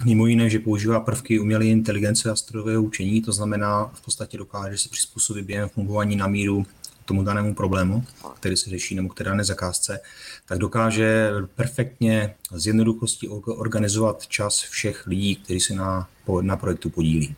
Mimo 0.06 0.27
jiné, 0.27 0.50
že 0.50 0.60
používá 0.60 1.00
prvky 1.00 1.39
umělé 1.39 1.66
inteligence 1.66 2.32
a 2.32 2.36
strojového 2.36 2.84
učení, 2.84 3.22
to 3.22 3.32
znamená, 3.32 3.92
v 3.94 4.01
podstatě 4.01 4.38
dokáže 4.38 4.77
se 4.77 4.89
přizpůsobit 4.89 5.46
během 5.46 5.70
fungování 5.70 6.16
na 6.16 6.27
míru 6.27 6.66
tomu 7.06 7.24
danému 7.24 7.56
problému, 7.56 8.04
který 8.36 8.58
se 8.58 8.70
řeší 8.70 8.96
nebo 8.96 9.10
která 9.10 9.36
nezakázce, 9.36 10.00
tak 10.46 10.58
dokáže 10.58 11.32
perfektně 11.56 12.36
z 12.51 12.68
jednoduchosti 12.68 13.27
organizovat 13.27 14.27
čas 14.27 14.62
všech 14.62 15.08
lidí, 15.08 15.36
kteří 15.36 15.60
se 15.60 15.74
na, 15.74 16.08
na 16.42 16.58
projektu 16.58 16.89
podílí. 16.89 17.36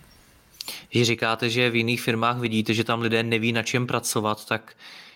Když 0.92 1.08
říkáte, 1.08 1.50
že 1.50 1.70
v 1.70 1.76
jiných 1.76 2.02
firmách 2.02 2.40
vidíte, 2.40 2.74
že 2.74 2.84
tam 2.84 3.02
lidé 3.02 3.24
neví, 3.24 3.52
na 3.52 3.64
čem 3.64 3.88
pracovat, 3.88 4.46
tak 4.46 4.74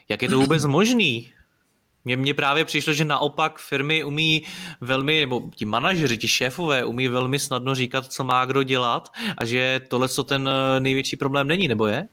jak 0.10 0.22
je 0.22 0.30
to 0.30 0.40
vůbec 0.40 0.66
možný? 0.66 1.32
Mně, 2.06 2.18
mně 2.18 2.34
právě 2.34 2.66
přišlo, 2.66 2.94
že 2.94 3.06
naopak 3.06 3.60
firmy 3.60 4.04
umí 4.04 4.44
velmi, 4.82 5.20
nebo 5.20 5.42
ti 5.56 5.66
manažeři, 5.66 6.18
ti 6.18 6.28
šéfové 6.28 6.86
umí 6.86 7.08
velmi 7.08 7.40
snadno 7.40 7.76
říkat, 7.76 8.06
co 8.06 8.24
má 8.24 8.46
kdo 8.46 8.64
dělat 8.64 9.10
a 9.38 9.46
že 9.46 9.82
tohle 9.88 10.10
co 10.10 10.24
ten 10.24 10.50
eh, 10.50 10.80
největší 10.80 11.16
problém 11.16 11.48
není, 11.48 11.68
nebo 11.68 11.88
je? 11.88 12.08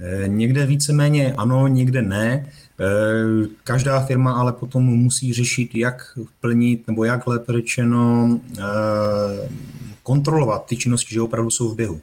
Eh, 0.00 0.28
někde 0.28 0.66
víceméně 0.66 1.34
ano, 1.38 1.68
někde 1.68 2.02
ne. 2.02 2.52
Eh, 2.80 2.84
každá 3.64 4.00
firma 4.00 4.32
ale 4.32 4.52
potom 4.52 4.84
musí 4.84 5.32
řešit, 5.32 5.74
jak 5.74 6.18
plnit, 6.40 6.86
nebo 6.86 7.04
jak 7.04 7.26
lépe 7.26 7.52
řečeno 7.52 8.40
kontrolovat 10.02 10.66
ty 10.66 10.76
činnosti, 10.76 11.14
že 11.14 11.20
opravdu 11.20 11.50
jsou 11.50 11.68
v 11.68 11.76
běhu. 11.76 12.00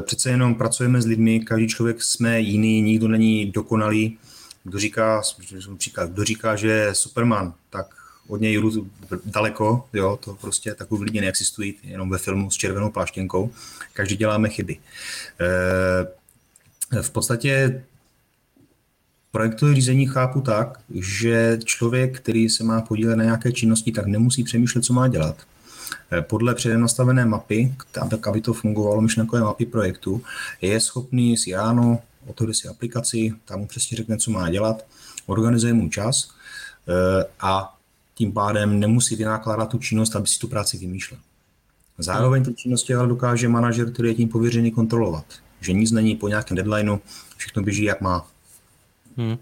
Přece 0.00 0.30
jenom 0.30 0.54
pracujeme 0.54 1.02
s 1.02 1.06
lidmi, 1.06 1.40
každý 1.40 1.68
člověk 1.68 2.02
jsme 2.02 2.40
jiný, 2.40 2.82
nikdo 2.82 3.08
není 3.08 3.46
dokonalý 3.46 4.18
kdo 4.64 4.78
říká, 4.78 5.22
příklad, 5.76 6.10
kdo 6.10 6.24
říká, 6.24 6.56
že 6.56 6.68
je 6.68 6.94
Superman, 6.94 7.54
tak 7.70 7.86
od 8.28 8.40
něj 8.40 8.54
jdu 8.54 8.90
daleko, 9.24 9.88
jo, 9.92 10.18
to 10.24 10.34
prostě 10.34 10.74
takový 10.74 11.04
lidi 11.04 11.20
neexistují, 11.20 11.74
jenom 11.82 12.10
ve 12.10 12.18
filmu 12.18 12.50
s 12.50 12.56
červenou 12.56 12.90
pláštěnkou, 12.90 13.52
každý 13.92 14.16
děláme 14.16 14.48
chyby. 14.48 14.76
E, 16.92 17.02
v 17.02 17.10
podstatě 17.10 17.82
projektové 19.32 19.74
řízení 19.74 20.06
chápu 20.06 20.40
tak, 20.40 20.78
že 20.94 21.58
člověk, 21.64 22.20
který 22.20 22.48
se 22.48 22.64
má 22.64 22.80
podílet 22.80 23.16
na 23.16 23.24
nějaké 23.24 23.52
činnosti, 23.52 23.92
tak 23.92 24.06
nemusí 24.06 24.44
přemýšlet, 24.44 24.84
co 24.84 24.92
má 24.92 25.08
dělat. 25.08 25.36
E, 26.12 26.22
podle 26.22 26.54
předem 26.54 26.80
nastavené 26.80 27.24
mapy, 27.26 27.74
tak 27.92 28.26
aby 28.26 28.40
to 28.40 28.52
fungovalo, 28.52 29.00
myšlenkové 29.00 29.42
mapy 29.42 29.66
projektu, 29.66 30.22
je 30.60 30.80
schopný 30.80 31.36
si 31.36 31.52
ráno 31.52 32.02
otevře 32.26 32.54
si 32.54 32.68
aplikaci, 32.68 33.34
tam 33.44 33.60
mu 33.60 33.66
přesně 33.66 33.96
řekne, 33.96 34.16
co 34.16 34.30
má 34.30 34.50
dělat, 34.50 34.84
organizuje 35.26 35.72
mu 35.72 35.88
čas 35.88 36.30
eh, 36.88 37.24
a 37.40 37.76
tím 38.14 38.32
pádem 38.32 38.80
nemusí 38.80 39.16
vynakládat 39.16 39.68
tu 39.68 39.78
činnost, 39.78 40.16
aby 40.16 40.26
si 40.26 40.38
tu 40.38 40.48
práci 40.48 40.78
vymýšlel. 40.78 41.20
Zároveň 41.98 42.44
ty 42.44 42.54
činnosti 42.54 42.94
ale 42.94 43.08
dokáže 43.08 43.48
manažer, 43.48 43.92
který 43.92 44.08
je 44.08 44.14
tím 44.14 44.28
pověřený 44.28 44.70
kontrolovat. 44.70 45.24
Že 45.60 45.72
nic 45.72 45.90
není 45.90 46.16
po 46.16 46.28
nějakém 46.28 46.56
deadlineu, 46.56 46.98
všechno 47.36 47.62
běží 47.62 47.84
jak 47.84 48.00
má. 48.00 48.26
Hmm. 49.16 49.36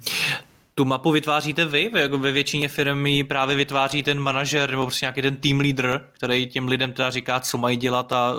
Tu 0.75 0.85
mapu 0.85 1.11
vytváříte 1.11 1.64
vy? 1.64 1.90
Jako 1.94 2.18
ve 2.18 2.32
většině 2.32 2.68
firm 2.68 3.04
právě 3.28 3.56
vytváří 3.56 4.02
ten 4.02 4.20
manažer 4.20 4.70
nebo 4.70 4.87
prostě 4.87 5.04
nějaký 5.04 5.23
ten 5.23 5.37
team 5.37 5.61
leader, 5.61 6.04
který 6.12 6.47
těm 6.47 6.68
lidem 6.68 6.92
teda 6.92 7.11
říká, 7.11 7.40
co 7.40 7.58
mají 7.58 7.76
dělat 7.76 8.12
a 8.12 8.35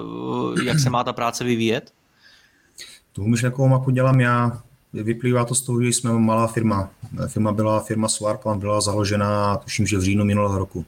eh, 0.60 0.64
jak 0.64 0.80
se 0.80 0.90
má 0.90 1.04
ta 1.04 1.14
práce 1.14 1.44
vyvíjet? 1.44 1.92
Tu 3.20 3.28
myšlenkovou 3.28 3.68
mapu 3.68 3.92
dělám 3.92 4.20
já. 4.20 4.64
Vyplývá 4.94 5.46
to 5.46 5.56
z 5.56 5.62
toho, 5.62 5.84
že 5.84 5.90
jsme 5.90 6.14
malá 6.14 6.48
firma. 6.48 6.92
Firma 7.28 7.52
byla 7.52 7.80
firma 7.80 8.08
Swarplan, 8.08 8.60
byla 8.60 8.82
založena, 8.82 9.58
tuším, 9.58 9.88
že 9.88 9.98
v 9.98 10.02
říjnu 10.02 10.26
minulého 10.26 10.58
roku. 10.58 10.86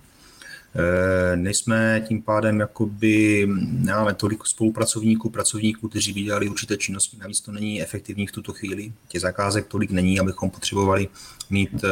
E, 0.75 1.35
nejsme 1.35 2.05
tím 2.07 2.21
pádem, 2.21 2.59
jakoby, 2.59 3.47
nemáme 3.61 4.13
tolik 4.13 4.45
spolupracovníků, 4.45 5.29
pracovníků, 5.29 5.89
kteří 5.89 6.13
by 6.13 6.21
dělali 6.21 6.50
určité 6.50 6.77
činnosti, 6.77 7.17
navíc 7.17 7.41
to 7.41 7.51
není 7.51 7.81
efektivní 7.81 8.27
v 8.27 8.31
tuto 8.31 8.53
chvíli. 8.53 8.93
Těch 9.07 9.21
zakázek 9.21 9.67
tolik 9.67 9.91
není, 9.91 10.19
abychom 10.19 10.50
potřebovali 10.50 11.07
mít 11.50 11.83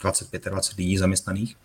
25-20 0.00 0.72
e, 0.72 0.74
lidí 0.78 0.98
zaměstnaných 0.98 1.56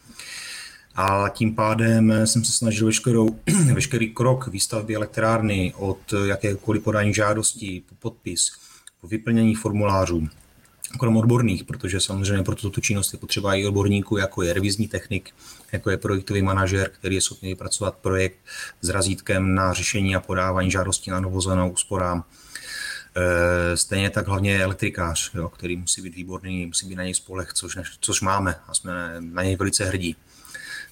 a 0.95 1.29
tím 1.29 1.55
pádem 1.55 2.13
jsem 2.25 2.43
se 2.43 2.51
snažil 2.51 2.86
veškerou, 2.86 3.39
veškerý 3.74 4.13
krok 4.13 4.48
výstavby 4.48 4.95
elektrárny 4.95 5.74
od 5.77 6.13
jakékoliv 6.25 6.83
podání 6.83 7.13
žádostí 7.13 7.83
po 7.89 7.95
podpis, 7.95 8.51
po 9.01 9.07
vyplnění 9.07 9.55
formulářů, 9.55 10.27
krom 11.00 11.17
odborných, 11.17 11.63
protože 11.63 12.00
samozřejmě 12.00 12.43
pro 12.43 12.55
tuto 12.55 12.81
činnost 12.81 13.13
je 13.13 13.19
potřeba 13.19 13.55
i 13.55 13.65
odborníků, 13.65 14.17
jako 14.17 14.43
je 14.43 14.53
revizní 14.53 14.88
technik, 14.88 15.33
jako 15.71 15.89
je 15.89 15.98
projektový 15.98 16.41
manažer, 16.41 16.89
který 16.89 17.15
je 17.15 17.21
schopný 17.21 17.50
vypracovat 17.50 17.95
projekt 17.95 18.38
s 18.81 18.89
razítkem 18.89 19.55
na 19.55 19.74
řešení 19.74 20.15
a 20.15 20.19
podávání 20.19 20.71
žádostí 20.71 21.12
na 21.12 21.19
novozenou 21.19 21.69
úsporám. 21.69 22.24
E, 23.15 23.77
stejně 23.77 24.10
tak 24.10 24.27
hlavně 24.27 24.63
elektrikář, 24.63 25.31
jo, 25.33 25.50
který 25.50 25.77
musí 25.77 26.01
být 26.01 26.15
výborný, 26.15 26.65
musí 26.65 26.88
být 26.88 26.95
na 26.95 27.03
něj 27.03 27.13
spolech, 27.13 27.53
což, 27.53 27.77
což 28.00 28.21
máme 28.21 28.55
a 28.67 28.74
jsme 28.74 29.15
na 29.19 29.43
něj 29.43 29.55
velice 29.55 29.86
hrdí. 29.86 30.15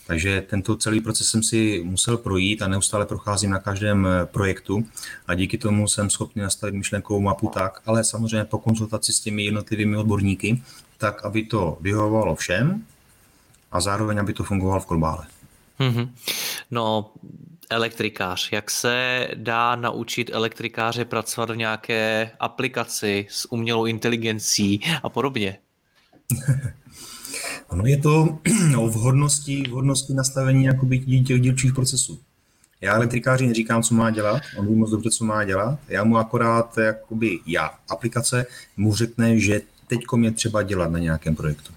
Takže 0.09 0.41
tento 0.41 0.75
celý 0.75 1.01
proces 1.01 1.27
jsem 1.27 1.43
si 1.43 1.81
musel 1.83 2.17
projít 2.17 2.61
a 2.61 2.67
neustále 2.67 3.05
procházím 3.05 3.49
na 3.49 3.59
každém 3.59 4.07
eh, 4.07 4.25
projektu 4.25 4.85
a 5.27 5.35
díky 5.35 5.57
tomu 5.57 5.87
jsem 5.87 6.09
schopný 6.09 6.41
nastavit 6.41 6.75
myšlenkovou 6.75 7.21
mapu 7.21 7.51
tak, 7.53 7.81
ale 7.85 8.03
samozřejmě 8.03 8.45
po 8.45 8.59
konzultaci 8.59 9.13
s 9.13 9.19
těmi 9.19 9.43
jednotlivými 9.43 9.97
odborníky, 9.97 10.61
tak, 10.97 11.25
aby 11.25 11.43
to 11.43 11.77
vyhovovalo 11.81 12.35
všem 12.35 12.85
a 13.71 13.81
zároveň, 13.81 14.19
aby 14.19 14.33
to 14.33 14.43
fungovalo 14.43 14.81
v 14.81 14.87
globále. 14.87 15.27
Mm-hmm. 15.79 16.09
No, 16.71 17.11
elektrikář. 17.69 18.51
Jak 18.51 18.71
se 18.71 19.27
dá 19.35 19.75
naučit 19.75 20.29
elektrikáře 20.33 21.05
pracovat 21.05 21.49
v 21.49 21.57
nějaké 21.57 22.31
aplikaci 22.39 23.27
s 23.29 23.51
umělou 23.51 23.85
inteligencí 23.85 24.81
a 25.03 25.09
podobně? 25.09 25.57
ono 27.69 27.85
je 27.85 27.97
to 27.97 28.39
o 28.77 28.87
vhodnosti, 28.87 29.63
vhodnosti 29.69 30.13
nastavení 30.13 30.65
jakoby 30.65 30.99
těch 30.99 31.41
dílčích 31.41 31.73
procesů. 31.73 32.19
Já 32.81 32.95
elektrikáři 32.95 33.47
neříkám, 33.47 33.83
co 33.83 33.95
má 33.95 34.09
dělat, 34.09 34.41
on 34.57 34.67
ví 34.67 34.75
moc 34.75 34.91
dobře, 34.91 35.09
co 35.09 35.25
má 35.25 35.43
dělat. 35.43 35.79
Já 35.87 36.03
mu 36.03 36.17
akorát, 36.17 36.77
jakoby 36.77 37.39
já, 37.45 37.71
aplikace 37.89 38.45
mu 38.77 38.95
řekne, 38.95 39.39
že 39.39 39.61
teď 39.87 39.99
je 40.21 40.31
třeba 40.31 40.63
dělat 40.63 40.91
na 40.91 40.99
nějakém 40.99 41.35
projektu. 41.35 41.73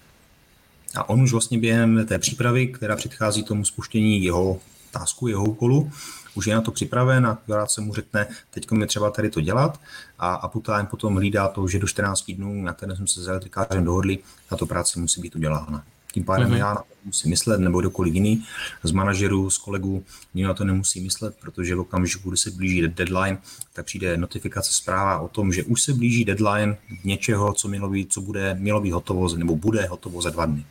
A 0.95 1.09
on 1.09 1.23
už 1.23 1.33
vlastně 1.33 1.59
během 1.59 2.07
té 2.07 2.19
přípravy, 2.19 2.67
která 2.67 2.97
předchází 2.97 3.43
tomu 3.43 3.65
spuštění 3.65 4.25
jeho 4.25 4.61
tásku, 4.91 5.29
jeho 5.29 5.45
úkolu, 5.45 5.91
už 6.35 6.47
je 6.47 6.55
na 6.55 6.61
to 6.61 6.71
připraven 6.71 7.27
a 7.27 7.31
akorát 7.31 7.71
se 7.71 7.81
mu 7.81 7.95
řekne, 7.95 8.27
teď 8.51 8.67
je 8.81 8.87
třeba 8.87 9.11
tady 9.11 9.31
to 9.31 9.41
dělat 9.41 9.81
a 10.19 10.55
Uptime 10.55 10.87
potom 10.91 11.17
hlídá 11.17 11.49
to, 11.49 11.69
že 11.69 11.79
do 11.79 11.87
14 11.87 12.33
dnů, 12.33 12.63
na 12.63 12.73
které 12.73 12.97
jsme 12.97 13.07
se 13.07 13.23
s 13.23 13.29
elektrikářem 13.29 13.85
dohodli, 13.85 14.19
na 14.51 14.57
to 14.57 14.67
práce 14.67 15.01
musí 15.01 15.21
být 15.21 15.37
udělána. 15.37 15.85
Tím 16.13 16.25
pádem 16.25 16.51
mm-hmm. 16.51 16.57
já 16.57 16.69
na 16.75 16.81
to 16.81 16.95
musím 17.05 17.31
myslet, 17.31 17.61
nebo 17.61 17.81
kdokoliv 17.81 18.15
jiný 18.15 18.45
z 18.83 18.91
manažerů, 18.91 19.51
z 19.51 19.59
kolegů, 19.59 20.05
nikdo 20.35 20.49
na 20.49 20.55
to 20.55 20.65
nemusí 20.65 21.01
myslet, 21.01 21.37
protože 21.41 21.75
v 21.75 21.81
okamžiku, 21.81 22.29
kdy 22.29 22.37
se 22.37 22.51
blíží 22.51 22.89
deadline, 22.89 23.39
tak 23.73 23.87
přijde 23.87 24.17
notifikace 24.17 24.73
zpráva 24.73 25.19
o 25.19 25.29
tom, 25.29 25.53
že 25.53 25.65
už 25.65 25.83
se 25.83 25.93
blíží 25.93 26.25
deadline 26.25 26.77
něčeho, 27.05 27.53
co 27.53 27.69
mělo 27.69 27.89
být, 27.89 28.13
co 28.13 28.21
bude, 28.21 28.55
mělo 28.55 28.81
být 28.81 28.91
hotovo, 28.91 29.37
nebo 29.37 29.57
bude 29.57 29.87
hotovo 29.87 30.23
za 30.23 30.31
dva 30.31 30.47
dny. 30.47 30.65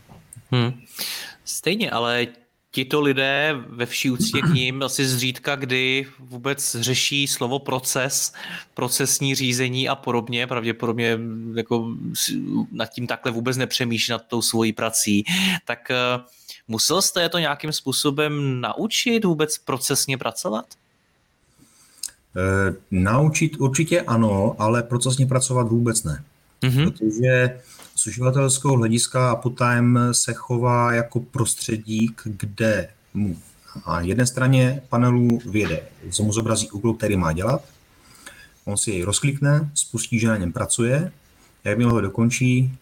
Hmm. 0.51 0.73
Stejně, 1.45 1.91
ale 1.91 2.27
tito 2.71 3.01
lidé 3.01 3.55
ve 3.67 3.85
vší 3.85 4.11
úctě 4.11 4.41
k 4.41 4.53
ním 4.53 4.83
asi 4.83 5.05
zřídka, 5.05 5.55
kdy 5.55 6.07
vůbec 6.19 6.75
řeší 6.79 7.27
slovo 7.27 7.59
proces, 7.59 8.33
procesní 8.73 9.35
řízení 9.35 9.89
a 9.89 9.95
podobně, 9.95 10.47
pravděpodobně 10.47 11.19
jako 11.53 11.95
nad 12.71 12.85
tím 12.85 13.07
takhle 13.07 13.31
vůbec 13.31 13.57
nepřemýšlí 13.57 14.11
nad 14.11 14.23
tou 14.27 14.41
svojí 14.41 14.73
prací, 14.73 15.23
tak 15.65 15.91
eh, 15.91 15.95
musel 16.67 17.01
jste 17.01 17.29
to 17.29 17.39
nějakým 17.39 17.71
způsobem 17.71 18.61
naučit 18.61 19.25
vůbec 19.25 19.57
procesně 19.57 20.17
pracovat? 20.17 20.65
E, 22.35 22.75
naučit 22.91 23.59
určitě 23.59 24.01
ano, 24.01 24.55
ale 24.59 24.83
procesně 24.83 25.25
pracovat 25.25 25.67
vůbec 25.67 26.03
ne. 26.03 26.23
Mm-hmm. 26.61 26.91
Protože 26.91 27.59
z 28.01 28.07
uživatelského 28.07 28.77
hlediska 28.77 29.45
Uptime 29.45 30.13
se 30.13 30.33
chová 30.33 30.93
jako 30.93 31.19
prostředík, 31.19 32.21
kde 32.25 32.89
mu 33.13 33.37
na 33.87 34.01
jedné 34.01 34.27
straně 34.27 34.81
panelu 34.89 35.39
vyjede, 35.49 35.81
se 36.09 36.23
mu 36.23 36.33
zobrazí 36.33 36.71
úkol, 36.71 36.93
který 36.93 37.17
má 37.17 37.33
dělat, 37.33 37.65
on 38.65 38.77
si 38.77 38.91
jej 38.91 39.03
rozklikne, 39.03 39.71
spustí, 39.73 40.19
že 40.19 40.27
na 40.27 40.37
něm 40.37 40.53
pracuje, 40.53 41.11
jakmile 41.63 41.91
ho 41.91 42.01
dokončí, 42.01 42.73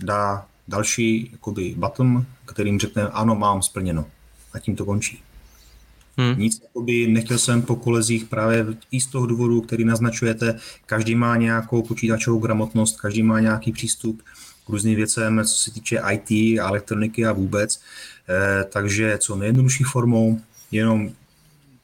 dá 0.00 0.46
další 0.68 1.28
jakoby, 1.32 1.74
button, 1.78 2.26
kterým 2.44 2.80
řekne, 2.80 3.08
ano, 3.08 3.34
mám 3.34 3.62
splněno. 3.62 4.06
A 4.52 4.58
tím 4.58 4.76
to 4.76 4.84
končí. 4.84 5.22
Hmm. 6.16 6.38
Nic 6.38 6.60
jakoby, 6.62 7.06
nechtěl 7.06 7.38
jsem 7.38 7.62
po 7.62 7.76
kolezích 7.76 8.24
právě 8.24 8.66
i 8.90 9.00
z 9.00 9.06
toho 9.06 9.26
důvodu, 9.26 9.60
který 9.60 9.84
naznačujete, 9.84 10.58
každý 10.86 11.14
má 11.14 11.36
nějakou 11.36 11.82
počítačovou 11.82 12.38
gramotnost, 12.38 13.00
každý 13.00 13.22
má 13.22 13.40
nějaký 13.40 13.72
přístup, 13.72 14.22
různým 14.68 14.96
věcem, 14.96 15.44
co 15.44 15.54
se 15.54 15.70
týče 15.70 16.02
IT, 16.12 16.58
elektroniky 16.60 17.26
a 17.26 17.32
vůbec. 17.32 17.80
Eh, 18.28 18.64
takže 18.64 19.18
co 19.18 19.36
nejjednodušší 19.36 19.84
formou, 19.84 20.40
jenom 20.70 21.10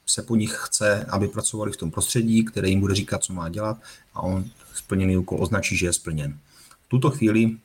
se 0.06 0.22
po 0.22 0.36
nich 0.36 0.58
chce, 0.60 1.06
aby 1.08 1.28
pracovali 1.28 1.72
v 1.72 1.76
tom 1.76 1.90
prostředí, 1.90 2.44
které 2.44 2.68
jim 2.68 2.80
bude 2.80 2.94
říkat, 2.94 3.24
co 3.24 3.32
má 3.32 3.48
dělat 3.48 3.76
a 4.14 4.22
on 4.22 4.44
splněný 4.74 5.16
úkol 5.16 5.42
označí, 5.42 5.76
že 5.76 5.86
je 5.86 5.92
splněn. 5.92 6.38
V 6.86 6.88
tuto 6.88 7.10
chvíli 7.10 7.56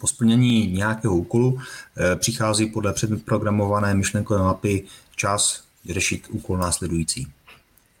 po 0.00 0.06
splnění 0.06 0.72
nějakého 0.72 1.16
úkolu 1.16 1.58
eh, 1.60 2.16
přichází 2.16 2.66
podle 2.66 2.92
předprogramované 2.92 3.94
myšlenkové 3.94 4.42
mapy 4.42 4.84
čas 5.16 5.64
řešit 5.88 6.26
úkol 6.30 6.58
následující. 6.58 7.26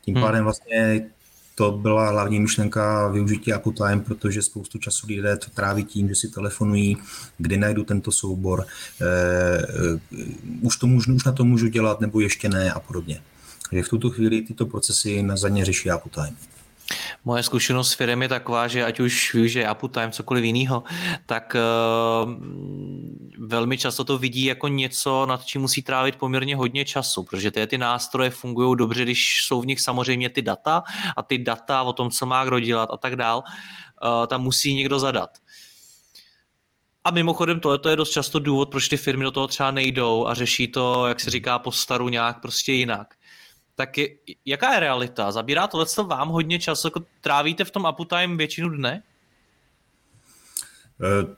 Tím 0.04 0.14
hmm. 0.14 0.24
pádem 0.24 0.44
vlastně 0.44 1.10
to 1.58 1.72
byla 1.72 2.08
hlavní 2.08 2.40
myšlenka 2.40 3.08
využití 3.08 3.52
Uptime, 3.54 4.00
protože 4.00 4.42
spoustu 4.42 4.78
času 4.78 5.06
lidé 5.06 5.36
to 5.36 5.50
tráví 5.50 5.84
tím, 5.84 6.08
že 6.08 6.14
si 6.14 6.28
telefonují, 6.28 6.96
kdy 7.38 7.56
najdu 7.56 7.84
tento 7.84 8.12
soubor, 8.12 8.66
eh, 9.00 10.00
už, 10.62 10.76
to 10.76 10.86
můžu, 10.86 11.14
už 11.14 11.24
na 11.24 11.32
to 11.32 11.44
můžu 11.44 11.68
dělat, 11.68 12.00
nebo 12.00 12.20
ještě 12.20 12.48
ne 12.48 12.72
a 12.72 12.80
podobně. 12.80 13.20
Takže 13.70 13.82
v 13.82 13.88
tuto 13.88 14.10
chvíli 14.10 14.42
tyto 14.42 14.66
procesy 14.66 15.22
na 15.22 15.36
zadně 15.36 15.64
řeší 15.64 15.90
Uptime. 16.04 16.36
Moje 17.24 17.42
zkušenost 17.42 17.90
s 17.90 17.94
firmy 17.94 18.24
je 18.24 18.28
taková, 18.28 18.68
že 18.68 18.84
ať 18.84 19.00
už 19.00 19.34
využije 19.34 19.70
Uptime, 19.72 20.10
cokoliv 20.10 20.44
jiného, 20.44 20.82
tak 21.26 21.56
uh, 21.56 22.32
velmi 23.38 23.78
často 23.78 24.04
to 24.04 24.18
vidí 24.18 24.44
jako 24.44 24.68
něco, 24.68 25.26
nad 25.26 25.44
čím 25.44 25.60
musí 25.60 25.82
trávit 25.82 26.16
poměrně 26.16 26.56
hodně 26.56 26.84
času, 26.84 27.22
protože 27.22 27.50
ty, 27.50 27.66
ty 27.66 27.78
nástroje 27.78 28.30
fungují 28.30 28.76
dobře, 28.76 29.02
když 29.02 29.44
jsou 29.44 29.60
v 29.60 29.66
nich 29.66 29.80
samozřejmě 29.80 30.30
ty 30.30 30.42
data 30.42 30.82
a 31.16 31.22
ty 31.22 31.38
data 31.38 31.82
o 31.82 31.92
tom, 31.92 32.10
co 32.10 32.26
má 32.26 32.44
kdo 32.44 32.60
dělat 32.60 32.88
a 32.92 32.96
tak 32.96 33.16
dál, 33.16 33.42
uh, 34.02 34.26
tam 34.26 34.42
musí 34.42 34.74
někdo 34.74 34.98
zadat. 34.98 35.30
A 37.04 37.10
mimochodem 37.10 37.60
tohle 37.60 37.80
je 37.88 37.96
dost 37.96 38.10
často 38.10 38.38
důvod, 38.38 38.70
proč 38.70 38.88
ty 38.88 38.96
firmy 38.96 39.24
do 39.24 39.30
toho 39.30 39.46
třeba 39.46 39.70
nejdou 39.70 40.26
a 40.26 40.34
řeší 40.34 40.68
to, 40.68 41.06
jak 41.06 41.20
se 41.20 41.30
říká, 41.30 41.58
po 41.58 41.72
staru 41.72 42.08
nějak 42.08 42.40
prostě 42.40 42.72
jinak 42.72 43.17
tak 43.78 43.98
je, 43.98 44.08
jaká 44.44 44.74
je 44.74 44.80
realita? 44.80 45.32
Zabírá 45.32 45.66
tohle 45.66 45.86
vám 46.06 46.28
hodně 46.28 46.58
času? 46.58 46.86
Jako 46.86 47.02
trávíte 47.20 47.64
v 47.64 47.70
tom 47.70 47.86
uptime 47.98 48.36
většinu 48.36 48.68
dne? 48.68 49.02
Eh, 51.00 51.36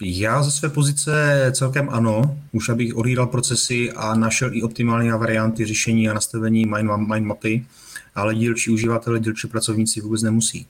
já 0.00 0.42
ze 0.42 0.50
své 0.50 0.68
pozice 0.68 1.12
celkem 1.54 1.88
ano, 1.90 2.38
už 2.52 2.68
abych 2.68 2.96
odhlídal 2.96 3.26
procesy 3.26 3.92
a 3.92 4.14
našel 4.14 4.54
i 4.54 4.62
optimální 4.62 5.10
varianty 5.10 5.66
řešení 5.66 6.08
a 6.08 6.14
nastavení 6.14 6.66
mind, 6.66 6.90
mind 7.08 7.26
mapy, 7.26 7.66
ale 8.14 8.34
dílčí 8.34 8.70
uživatelé, 8.70 9.20
dílčí 9.20 9.48
pracovníci 9.48 10.00
vůbec 10.00 10.22
nemusí. 10.22 10.66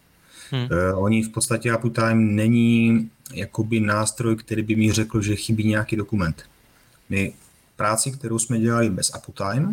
Hmm. 0.50 0.62
Uh, 0.62 1.04
oni 1.04 1.22
v 1.22 1.28
podstatě 1.28 1.76
Uptime 1.76 2.14
není 2.14 3.10
jakoby 3.32 3.80
nástroj, 3.80 4.36
který 4.36 4.62
by 4.62 4.76
mi 4.76 4.92
řekl, 4.92 5.22
že 5.22 5.36
chybí 5.36 5.68
nějaký 5.68 5.96
dokument. 5.96 6.42
My 7.08 7.32
práci, 7.76 8.12
kterou 8.12 8.38
jsme 8.38 8.58
dělali 8.58 8.90
bez 8.90 9.12
Uptime, 9.28 9.72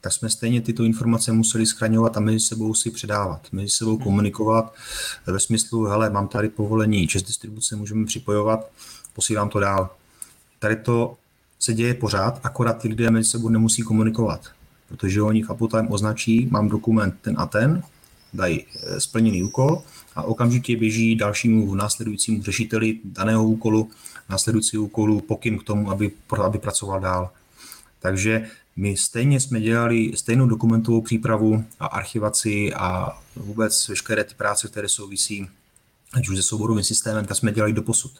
tak 0.00 0.12
jsme 0.12 0.30
stejně 0.30 0.60
tyto 0.60 0.84
informace 0.84 1.32
museli 1.32 1.66
schraňovat 1.66 2.16
a 2.16 2.20
mezi 2.20 2.40
sebou 2.40 2.74
si 2.74 2.90
předávat, 2.90 3.46
mezi 3.52 3.68
sebou 3.68 3.94
hmm. 3.94 4.04
komunikovat 4.04 4.74
ve 5.26 5.40
smyslu, 5.40 5.84
hele, 5.84 6.10
mám 6.10 6.28
tady 6.28 6.48
povolení 6.48 7.06
čes 7.06 7.22
distribuce, 7.22 7.76
můžeme 7.76 8.06
připojovat, 8.06 8.70
posílám 9.12 9.48
to 9.48 9.60
dál. 9.60 9.90
Tady 10.58 10.76
to 10.76 11.16
se 11.58 11.72
děje 11.74 11.94
pořád, 11.94 12.40
akorát 12.42 12.72
ty 12.72 12.88
lidé 12.88 13.10
mezi 13.10 13.30
sebou 13.30 13.48
nemusí 13.48 13.82
komunikovat, 13.82 14.40
protože 14.88 15.22
oni 15.22 15.42
v 15.42 15.50
Uptime 15.50 15.88
označí, 15.88 16.48
mám 16.50 16.68
dokument 16.68 17.14
ten 17.20 17.34
a 17.38 17.46
ten, 17.46 17.82
dají 18.34 18.64
eh, 18.66 19.00
splněný 19.00 19.42
úkol 19.42 19.82
a 20.14 20.22
okamžitě 20.22 20.76
běží 20.76 21.16
dalšímu 21.16 21.74
následujícímu 21.74 22.42
řešiteli 22.42 22.98
daného 23.04 23.48
úkolu, 23.48 23.90
následující 24.28 24.78
úkolu 24.78 25.20
pokyn 25.20 25.58
k 25.58 25.62
tomu, 25.62 25.90
aby, 25.90 26.10
aby 26.44 26.58
pracoval 26.58 27.00
dál. 27.00 27.30
Takže 28.00 28.48
my 28.78 28.96
stejně 28.96 29.40
jsme 29.40 29.60
dělali 29.60 30.12
stejnou 30.14 30.46
dokumentovou 30.46 31.00
přípravu 31.02 31.64
a 31.80 31.86
archivaci 31.86 32.74
a 32.74 33.18
vůbec 33.36 33.88
veškeré 33.88 34.24
ty 34.24 34.34
práce, 34.34 34.68
které 34.68 34.88
souvisí 34.88 35.48
ať 36.14 36.28
už 36.28 36.36
se 36.36 36.42
souborovým 36.42 36.84
systémem, 36.84 37.26
tak 37.26 37.36
jsme 37.36 37.52
dělali 37.52 37.72
do 37.72 37.82
posud. 37.82 38.12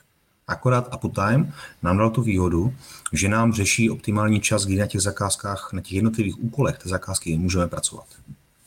Akorát 0.48 0.94
Uptime 0.94 1.52
nám 1.82 1.98
dal 1.98 2.10
tu 2.10 2.22
výhodu, 2.22 2.74
že 3.12 3.28
nám 3.28 3.52
řeší 3.52 3.90
optimální 3.90 4.40
čas, 4.40 4.64
kdy 4.64 4.76
na 4.76 4.86
těch 4.86 5.00
zakázkách, 5.00 5.72
na 5.72 5.80
těch 5.80 5.92
jednotlivých 5.92 6.44
úkolech 6.44 6.78
té 6.78 6.88
zakázky 6.88 7.38
můžeme 7.38 7.68
pracovat. 7.68 8.06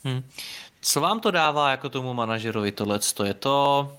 Hmm. 0.04 0.22
Co 0.80 1.00
vám 1.00 1.20
to 1.20 1.30
dává 1.30 1.70
jako 1.70 1.88
tomu 1.88 2.14
manažerovi 2.14 2.72
tohle? 2.72 3.00
Je 3.24 3.34
to 3.34 3.92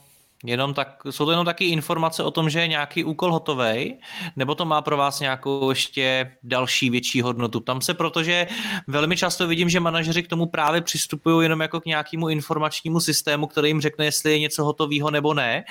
Jenom 0.45 0.73
tak, 0.73 1.03
jsou 1.09 1.25
to 1.25 1.31
jenom 1.31 1.45
taky 1.45 1.65
informace 1.65 2.23
o 2.23 2.31
tom, 2.31 2.49
že 2.49 2.59
je 2.59 2.67
nějaký 2.67 3.03
úkol 3.03 3.31
hotový, 3.31 3.95
nebo 4.35 4.55
to 4.55 4.65
má 4.65 4.81
pro 4.81 4.97
vás 4.97 5.19
nějakou 5.19 5.69
ještě 5.69 6.31
další 6.43 6.89
větší 6.89 7.21
hodnotu. 7.21 7.59
Tam 7.59 7.81
se, 7.81 7.93
protože 7.93 8.47
velmi 8.87 9.17
často 9.17 9.47
vidím, 9.47 9.69
že 9.69 9.79
manažeři 9.79 10.23
k 10.23 10.27
tomu 10.27 10.45
právě 10.45 10.81
přistupují 10.81 11.45
jenom 11.45 11.61
jako 11.61 11.81
k 11.81 11.85
nějakému 11.85 12.29
informačnímu 12.29 12.99
systému, 12.99 13.47
který 13.47 13.69
jim 13.69 13.81
řekne, 13.81 14.05
jestli 14.05 14.31
je 14.31 14.39
něco 14.39 14.63
hotového 14.63 15.11
nebo 15.11 15.33
ne, 15.33 15.63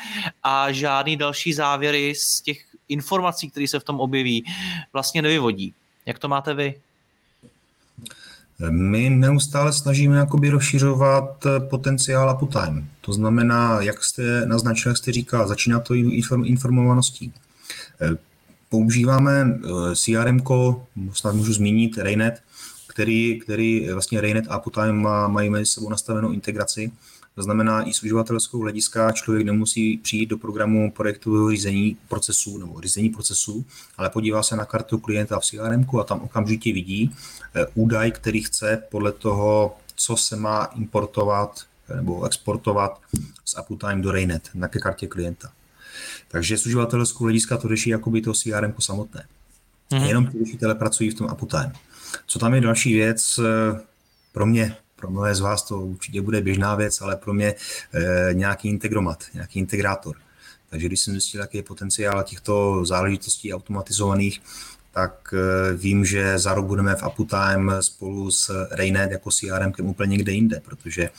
a 0.43 0.73
žádný 0.73 1.17
další 1.17 1.53
závěry 1.53 2.15
z 2.15 2.41
těch 2.41 2.59
informací, 2.89 3.51
které 3.51 3.69
se 3.69 3.81
v 3.81 3.85
tom 3.85 4.01
objeví, 4.01 4.45
vlastně 4.93 5.23
nevyvodí. 5.23 5.75
Jak 6.07 6.19
to 6.19 6.29
máte 6.29 6.55
vy? 6.55 6.75
My 8.71 9.11
neustále 9.11 9.73
snažíme 9.73 10.17
jakoby 10.17 10.51
rozšiřovat 10.51 11.47
potenciál 11.71 12.39
uptime. 12.43 12.85
To 13.01 13.13
znamená, 13.13 13.81
jak 13.81 14.05
jste 14.05 14.47
naznačil, 14.47 14.91
jak 14.91 14.97
jste 14.97 15.13
říkal, 15.13 15.49
začíná 15.49 15.81
to 15.81 15.95
informovaností. 16.45 17.33
Používáme 18.69 19.61
CRM, 19.95 20.41
snad 21.13 21.35
můžu 21.35 21.53
zmínit 21.53 21.99
Raynet, 21.99 22.43
který, 22.87 23.41
který 23.41 23.89
vlastně 23.93 24.21
Raynet 24.21 24.45
a 24.49 24.67
Uptime 24.67 24.93
má, 24.93 25.29
mají 25.29 25.51
mezi 25.51 25.67
sebou 25.67 25.91
nastavenou 25.91 26.33
integraci. 26.33 26.93
To 27.35 27.43
znamená, 27.43 27.89
i 27.89 27.93
z 27.93 28.03
uživatelskou 28.03 28.61
hlediska 28.61 29.13
člověk 29.13 29.47
nemusí 29.47 29.97
přijít 29.97 30.27
do 30.27 30.39
programu 30.39 30.93
projektového 30.93 31.51
řízení 31.51 31.97
procesů 32.09 32.59
nebo 32.59 32.81
řízení 32.81 33.09
procesů, 33.09 33.65
ale 33.97 34.11
podívá 34.11 34.43
se 34.43 34.57
na 34.57 34.65
kartu 34.65 34.99
klienta 34.99 35.41
v 35.41 35.45
CRM 35.45 35.87
a 36.01 36.05
tam 36.05 36.21
okamžitě 36.21 36.73
vidí 36.73 37.17
eh, 37.55 37.67
údaj, 37.75 38.11
který 38.11 38.43
chce 38.43 38.83
podle 38.91 39.13
toho, 39.13 39.77
co 39.97 40.17
se 40.17 40.37
má 40.37 40.65
importovat 40.65 41.65
nebo 41.97 42.25
exportovat 42.25 43.01
z 43.45 43.57
Uptime 43.71 44.03
do 44.03 44.13
Raynet 44.13 44.51
na 44.55 44.69
ke 44.69 44.79
kartě 44.79 45.07
klienta. 45.07 45.53
Takže 46.29 46.59
z 46.59 46.67
uživatelskou 46.67 47.25
hlediska 47.25 47.57
to 47.57 47.69
řeší 47.69 47.91
jakoby 47.91 48.21
to 48.21 48.33
CRM 48.33 48.75
samotné. 48.79 49.25
Mm-hmm. 49.91 50.07
Jenom 50.07 50.27
ty 50.27 50.45
řešitele 50.45 50.75
pracují 50.75 51.11
v 51.11 51.15
tom 51.15 51.29
Uptime. 51.43 51.73
Co 52.27 52.39
tam 52.39 52.55
je 52.55 52.61
další 52.61 52.95
věc, 52.95 53.39
eh, 53.39 53.81
pro 54.33 54.47
mě, 54.47 54.77
pro 55.03 55.11
mnohé 55.11 55.35
z 55.35 55.41
vás 55.41 55.63
to 55.63 55.81
určitě 55.81 56.23
bude 56.23 56.41
běžná 56.41 56.75
věc, 56.75 57.01
ale 57.01 57.17
pro 57.17 57.35
mě 57.35 57.55
e, 57.55 58.35
nějaký 58.35 58.69
integromat, 58.69 59.25
nějaký 59.35 59.59
integrátor. 59.59 60.17
Takže 60.71 60.87
když 60.87 61.01
jsem 61.01 61.15
zjistil, 61.15 61.41
jaký 61.41 61.57
je 61.57 61.63
potenciál 61.63 62.23
těchto 62.23 62.85
záležitostí 62.85 63.55
automatizovaných, 63.55 64.43
tak 64.93 65.35
e, 65.35 65.75
vím, 65.75 66.05
že 66.05 66.39
za 66.39 66.55
rok 66.55 66.67
budeme 66.67 66.95
v 66.95 67.03
Uptime 67.07 67.83
spolu 67.83 68.31
s 68.31 68.67
Raynet 68.71 69.11
jako 69.11 69.31
CRM 69.31 69.73
úplně 69.83 70.11
někde 70.11 70.33
jinde, 70.33 70.61
protože 70.65 71.11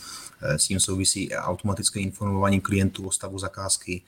s 0.42 0.68
tím 0.68 0.80
souvisí 0.80 1.36
automatické 1.36 2.00
informování 2.00 2.62
klientů 2.62 3.08
o 3.08 3.12
stavu 3.12 3.40
zakázky, 3.40 4.02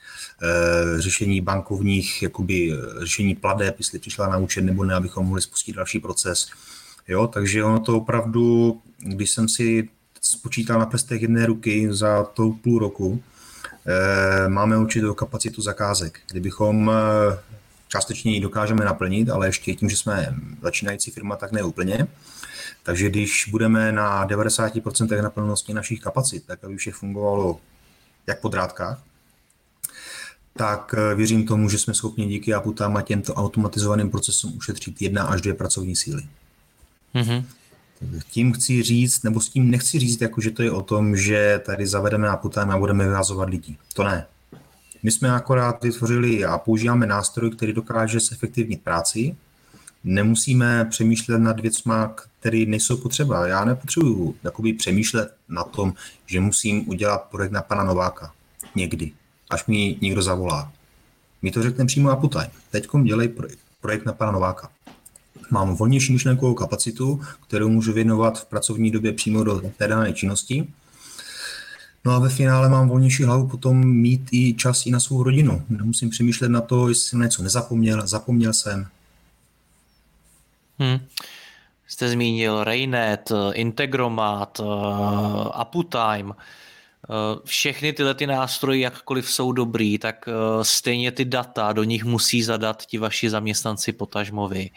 řešení 0.98 1.42
bankovních, 1.42 2.24
jakoby 2.24 2.72
řešení 3.00 3.36
pladeb, 3.36 3.76
jestli 3.80 4.00
přišla 4.00 4.28
na 4.28 4.38
účet 4.38 4.62
nebo 4.62 4.84
ne, 4.84 4.94
abychom 4.94 5.26
mohli 5.26 5.42
spustit 5.42 5.76
další 5.76 6.00
proces. 6.00 6.48
Jo, 7.08 7.28
takže 7.28 7.64
ono 7.64 7.80
to 7.80 7.98
opravdu, 7.98 8.82
když 8.98 9.32
jsem 9.32 9.50
si 9.50 9.90
spočítal 10.22 10.80
na 10.80 10.86
prstech 10.86 11.22
jedné 11.22 11.46
ruky 11.46 11.94
za 11.94 12.24
to 12.24 12.52
půl 12.64 12.80
roku, 12.80 13.24
eh, 13.86 14.50
máme 14.50 14.78
určitou 14.78 15.14
kapacitu 15.14 15.62
zakázek. 15.62 16.20
Kdybychom 16.32 16.92
eh, 16.92 17.40
částečně 17.88 18.34
ji 18.34 18.40
dokážeme 18.40 18.86
naplnit, 18.86 19.30
ale 19.30 19.48
ještě 19.48 19.76
tím, 19.76 19.90
že 19.90 19.98
jsme 19.98 20.36
začínající 20.62 21.12
firma, 21.12 21.36
tak 21.36 21.52
ne 21.52 21.64
úplně. 21.64 22.08
Takže 22.84 23.10
když 23.10 23.48
budeme 23.52 23.92
na 23.92 24.28
90% 24.28 25.22
naplnosti 25.22 25.74
našich 25.74 26.02
kapacit, 26.02 26.44
tak 26.46 26.64
aby 26.64 26.78
vše 26.78 26.92
fungovalo 26.92 27.60
jak 28.28 28.42
po 28.42 28.50
drátkách, 28.50 29.04
tak 30.58 30.96
eh, 30.98 31.16
věřím 31.16 31.48
tomu, 31.48 31.70
že 31.70 31.78
jsme 31.78 31.94
schopni 31.94 32.26
díky 32.26 32.54
Aputám 32.54 32.98
a 32.98 33.02
těmto 33.02 33.34
automatizovaným 33.34 34.10
procesům 34.10 34.58
ušetřit 34.58 35.02
jedna 35.02 35.24
až 35.24 35.42
dvě 35.42 35.54
pracovní 35.54 35.96
síly. 35.96 36.24
Mm-hmm. 37.16 37.44
Tím 38.32 38.54
chci 38.54 38.84
říct, 38.84 39.24
nebo 39.24 39.42
s 39.42 39.50
tím 39.50 39.72
nechci 39.72 40.00
říct, 40.00 40.22
jako 40.22 40.42
že 40.42 40.52
to 40.52 40.64
je 40.64 40.72
o 40.72 40.82
tom, 40.82 41.18
že 41.18 41.62
tady 41.66 41.88
zavedeme 41.88 42.30
Aputime 42.30 42.74
a 42.74 42.78
budeme 42.78 43.08
vyhazovat 43.08 43.50
lidi. 43.50 43.78
To 43.94 44.04
ne. 44.04 44.26
My 45.04 45.12
jsme 45.12 45.32
akorát 45.32 45.84
vytvořili 45.84 46.46
a 46.46 46.58
používáme 46.58 47.06
nástroj, 47.06 47.52
který 47.52 47.74
dokáže 47.74 48.20
zefektivnit 48.20 48.82
práci. 48.82 49.36
Nemusíme 50.04 50.86
přemýšlet 50.90 51.40
nad 51.40 51.60
věcmi, 51.60 51.94
které 52.40 52.66
nejsou 52.68 52.98
potřeba. 52.98 53.48
Já 53.48 53.66
nepotřebuju 53.66 54.36
jakoby 54.44 54.74
přemýšlet 54.74 55.36
na 55.50 55.64
tom, 55.64 55.94
že 56.26 56.40
musím 56.40 56.90
udělat 56.90 57.24
projekt 57.24 57.52
na 57.52 57.62
pana 57.62 57.84
Nováka. 57.84 58.32
Někdy, 58.76 59.12
až 59.50 59.66
mi 59.66 59.98
někdo 60.02 60.22
zavolá. 60.22 60.72
Mi 61.42 61.52
to 61.52 61.64
řekne 61.64 61.86
přímo 61.86 62.10
Aputime. 62.10 62.52
Teď 62.72 62.88
dělej 63.04 63.28
projekt, 63.28 63.60
projekt 63.82 64.06
na 64.06 64.14
pana 64.14 64.32
Nováka 64.32 64.70
mám 65.50 65.76
volnější 65.76 66.14
myšlenkovou 66.14 66.54
kapacitu, 66.54 67.22
kterou 67.48 67.70
můžu 67.70 67.94
věnovat 67.94 68.40
v 68.40 68.46
pracovní 68.46 68.92
době 68.92 69.14
přímo 69.14 69.44
do 69.44 69.62
té 69.78 69.88
dané 69.88 70.14
činnosti. 70.14 70.68
No 72.06 72.12
a 72.12 72.20
ve 72.20 72.30
finále 72.30 72.70
mám 72.70 72.90
volnější 72.90 73.24
hlavu 73.24 73.48
potom 73.48 73.88
mít 73.88 74.30
i 74.32 74.54
čas 74.54 74.86
i 74.86 74.92
na 74.92 75.00
svou 75.00 75.24
rodinu. 75.24 75.62
Nemusím 75.70 76.10
přemýšlet 76.10 76.50
na 76.50 76.62
to, 76.62 76.90
jestli 76.90 77.10
jsem 77.10 77.22
něco 77.22 77.44
nezapomněl, 77.44 78.08
zapomněl 78.08 78.54
jsem. 78.54 78.88
Hmm. 80.80 81.00
Jste 81.88 82.10
zmínil 82.10 82.64
Raynet, 82.64 83.32
Integromat, 83.54 84.60
uh, 84.60 85.48
Uptime. 85.62 86.34
Eh, 87.10 87.40
všechny 87.46 87.94
tyhle 87.94 88.14
ty 88.14 88.28
nástroje, 88.28 88.80
jakkoliv 88.80 89.32
jsou 89.32 89.52
dobrý, 89.52 89.98
tak 89.98 90.26
eh, 90.28 90.64
stejně 90.64 91.12
ty 91.12 91.26
data 91.26 91.74
do 91.74 91.84
nich 91.84 92.04
musí 92.04 92.44
zadat 92.44 92.86
ti 92.86 92.98
vaši 92.98 93.30
zaměstnanci 93.30 93.94
potažmovi. 93.94 94.70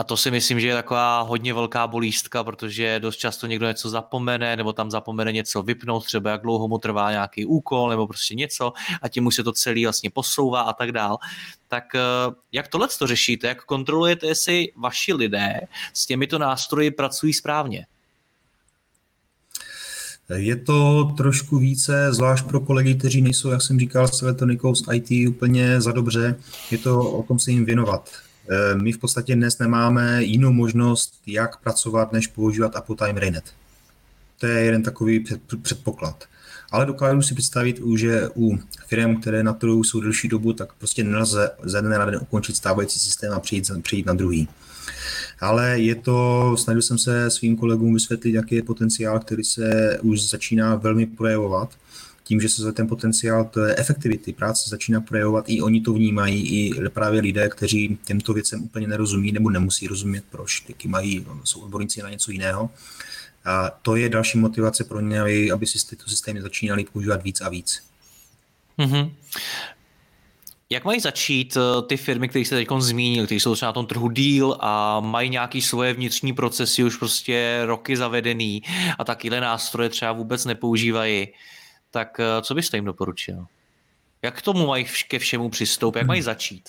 A 0.00 0.04
to 0.04 0.16
si 0.16 0.30
myslím, 0.30 0.60
že 0.60 0.66
je 0.66 0.74
taková 0.74 1.20
hodně 1.20 1.54
velká 1.54 1.86
bolístka, 1.86 2.44
protože 2.44 3.00
dost 3.00 3.16
často 3.16 3.46
někdo 3.46 3.66
něco 3.66 3.90
zapomene, 3.90 4.56
nebo 4.56 4.72
tam 4.72 4.90
zapomene 4.90 5.32
něco 5.32 5.62
vypnout, 5.62 6.04
třeba 6.04 6.30
jak 6.30 6.42
dlouho 6.42 6.68
mu 6.68 6.78
trvá 6.78 7.10
nějaký 7.10 7.46
úkol, 7.46 7.90
nebo 7.90 8.06
prostě 8.06 8.34
něco, 8.34 8.72
a 9.02 9.08
tím 9.08 9.26
už 9.26 9.34
se 9.34 9.44
to 9.44 9.52
celý 9.52 9.84
vlastně 9.84 10.10
posouvá 10.10 10.60
a 10.60 10.72
tak 10.72 10.92
dál. 10.92 11.18
Tak 11.68 11.94
eh, 11.94 12.00
jak 12.52 12.68
tohle 12.68 12.88
to 12.98 13.06
řešíte? 13.06 13.46
Jak 13.46 13.64
kontrolujete, 13.64 14.26
jestli 14.26 14.72
vaši 14.76 15.12
lidé 15.12 15.60
s 15.92 16.06
těmito 16.06 16.38
nástroji 16.38 16.90
pracují 16.90 17.32
správně? 17.32 17.86
Je 20.36 20.56
to 20.56 21.04
trošku 21.16 21.58
více, 21.58 22.12
zvlášť 22.12 22.44
pro 22.44 22.60
kolegy, 22.60 22.94
kteří 22.94 23.22
nejsou, 23.22 23.50
jak 23.50 23.62
jsem 23.62 23.78
říkal, 23.78 24.08
s 24.08 24.22
elektronikou, 24.22 24.74
s 24.74 24.92
IT 24.92 25.28
úplně 25.28 25.80
za 25.80 25.92
dobře, 25.92 26.36
je 26.70 26.78
to 26.78 27.10
o 27.10 27.22
tom 27.22 27.38
se 27.38 27.50
jim 27.50 27.64
věnovat. 27.64 28.27
Eh, 28.50 28.74
my 28.74 28.92
v 28.92 28.98
podstatě 28.98 29.34
dnes 29.34 29.58
nemáme 29.58 30.24
jinou 30.24 30.52
možnost, 30.52 31.14
jak 31.26 31.60
pracovat, 31.60 32.12
než 32.12 32.26
používat 32.26 32.76
Apple 32.76 32.96
Time 32.96 33.16
Raynet. 33.16 33.44
To 34.40 34.46
je 34.46 34.60
jeden 34.60 34.82
takový 34.82 35.24
předpoklad. 35.62 36.24
Ale 36.70 36.86
dokážu 36.86 37.22
si 37.22 37.34
představit, 37.34 37.80
že 37.96 38.28
u 38.36 38.58
firm, 38.86 39.20
které 39.20 39.42
na 39.42 39.52
trhu 39.52 39.84
jsou 39.84 40.00
delší 40.00 40.28
dobu, 40.28 40.52
tak 40.52 40.72
prostě 40.72 41.04
nelze 41.04 41.50
ze 41.62 41.82
dne 41.82 41.98
na 41.98 42.04
den 42.04 42.18
ukončit 42.22 42.56
stávající 42.56 42.98
systém 42.98 43.32
a 43.32 43.40
přejít, 43.40 43.70
přejít 43.82 44.06
na 44.06 44.14
druhý. 44.14 44.48
Ale 45.40 45.80
je 45.80 45.94
to, 45.94 46.56
snažil 46.58 46.82
jsem 46.82 46.98
se 46.98 47.30
svým 47.30 47.56
kolegům 47.56 47.94
vysvětlit, 47.94 48.34
jaký 48.34 48.54
je 48.54 48.62
potenciál, 48.62 49.20
který 49.20 49.44
se 49.44 49.98
už 50.02 50.22
začíná 50.22 50.74
velmi 50.74 51.06
projevovat 51.06 51.70
tím, 52.28 52.40
že 52.40 52.48
se 52.48 52.72
ten 52.72 52.88
potenciál 52.88 53.44
té 53.44 53.76
efektivity 53.76 54.32
práce 54.32 54.70
začíná 54.70 55.00
projevovat, 55.00 55.44
i 55.48 55.62
oni 55.62 55.80
to 55.80 55.92
vnímají, 55.92 56.48
i 56.48 56.88
právě 56.90 57.20
lidé, 57.20 57.48
kteří 57.48 57.98
těmto 58.04 58.32
věcem 58.32 58.62
úplně 58.62 58.86
nerozumí 58.86 59.32
nebo 59.32 59.50
nemusí 59.50 59.86
rozumět, 59.86 60.24
proč, 60.30 60.60
taky 60.60 60.88
mají, 60.88 61.26
jsou 61.44 61.60
odborníci 61.60 62.02
na 62.02 62.10
něco 62.10 62.30
jiného. 62.30 62.70
A 63.44 63.70
to 63.70 63.96
je 63.96 64.08
další 64.08 64.38
motivace 64.38 64.84
pro 64.84 65.00
ně, 65.00 65.20
aby, 65.52 65.66
si 65.66 65.86
tyto 65.86 66.08
systémy 66.08 66.42
začínaly 66.42 66.84
používat 66.92 67.22
víc 67.22 67.40
a 67.40 67.48
víc. 67.48 67.82
Mm-hmm. 68.78 69.10
Jak 70.70 70.84
mají 70.84 71.00
začít 71.00 71.56
eh, 71.56 71.82
ty 71.82 71.96
firmy, 71.96 72.28
které 72.28 72.44
jste 72.44 72.56
teď 72.56 72.68
zmínil, 72.78 73.24
které 73.24 73.40
jsou 73.40 73.54
třeba 73.54 73.68
na 73.68 73.72
tom 73.72 73.86
trhu 73.86 74.10
díl 74.10 74.56
a 74.60 75.00
mají 75.00 75.30
nějaké 75.30 75.60
svoje 75.60 75.94
vnitřní 75.94 76.32
procesy 76.32 76.84
už 76.84 76.96
prostě 76.96 77.62
roky 77.64 77.96
zavedený 77.96 78.62
a 78.98 79.04
takovéhle 79.04 79.40
nástroje 79.40 79.88
třeba 79.88 80.12
vůbec 80.12 80.44
nepoužívají? 80.44 81.28
Tak 81.90 82.20
eh, 82.20 82.42
co 82.42 82.54
byste 82.54 82.76
jim 82.76 82.84
doporučil? 82.84 83.46
Jak 84.22 84.38
k 84.38 84.42
tomu 84.42 84.66
mají 84.66 84.86
ke 85.08 85.18
všemu 85.18 85.48
přistoupit? 85.50 85.98
Jak 85.98 86.06
mají 86.06 86.22
začít? 86.22 86.68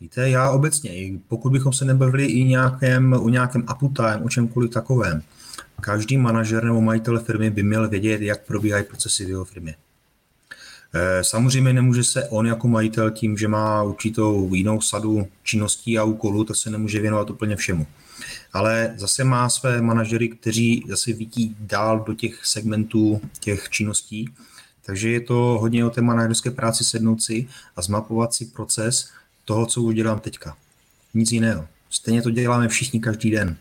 Víte, 0.00 0.30
já 0.30 0.50
obecně, 0.50 0.90
pokud 1.28 1.52
bychom 1.52 1.72
se 1.72 1.84
nebavili 1.84 2.26
i 2.26 2.44
nějakém, 2.44 3.12
o 3.12 3.28
nějakém 3.28 3.66
uptime, 3.82 4.20
o 4.24 4.28
čemkoliv 4.28 4.70
takovém, 4.70 5.22
každý 5.80 6.16
manažer 6.16 6.64
nebo 6.64 6.80
majitel 6.80 7.20
firmy 7.20 7.50
by 7.50 7.62
měl 7.62 7.88
vědět, 7.88 8.20
jak 8.20 8.46
probíhají 8.46 8.84
procesy 8.84 9.24
v 9.24 9.28
jeho 9.28 9.44
firmě. 9.44 9.74
Eh, 10.94 11.24
samozřejmě 11.24 11.72
nemůže 11.72 12.04
se 12.04 12.28
on 12.28 12.46
jako 12.46 12.68
majitel 12.68 13.10
tím, 13.10 13.38
že 13.38 13.48
má 13.48 13.82
určitou 13.82 14.54
jinou 14.54 14.80
sadu 14.80 15.28
činností 15.42 15.98
a 15.98 16.04
úkolů, 16.04 16.44
tak 16.44 16.56
se 16.56 16.70
nemůže 16.70 17.00
věnovat 17.00 17.30
úplně 17.30 17.56
všemu 17.56 17.86
ale 18.52 18.94
zase 18.96 19.24
má 19.24 19.48
své 19.48 19.82
manažery, 19.82 20.28
kteří 20.28 20.84
zase 20.88 21.12
vidí 21.12 21.56
dál 21.60 22.04
do 22.06 22.14
těch 22.14 22.46
segmentů 22.46 23.20
těch 23.40 23.68
činností. 23.68 24.34
Takže 24.86 25.10
je 25.10 25.20
to 25.20 25.34
hodně 25.34 25.84
o 25.84 25.90
té 25.90 26.02
manažerské 26.02 26.50
práci 26.50 26.84
sednout 26.84 27.22
si 27.22 27.48
a 27.76 27.82
zmapovat 27.82 28.34
si 28.34 28.44
proces 28.44 29.10
toho, 29.44 29.66
co 29.66 29.82
udělám 29.82 30.20
teďka. 30.20 30.56
Nic 31.14 31.32
jiného. 31.32 31.66
Stejně 31.90 32.22
to 32.22 32.30
děláme 32.30 32.68
všichni 32.68 33.00
každý 33.00 33.30
den. 33.30 33.56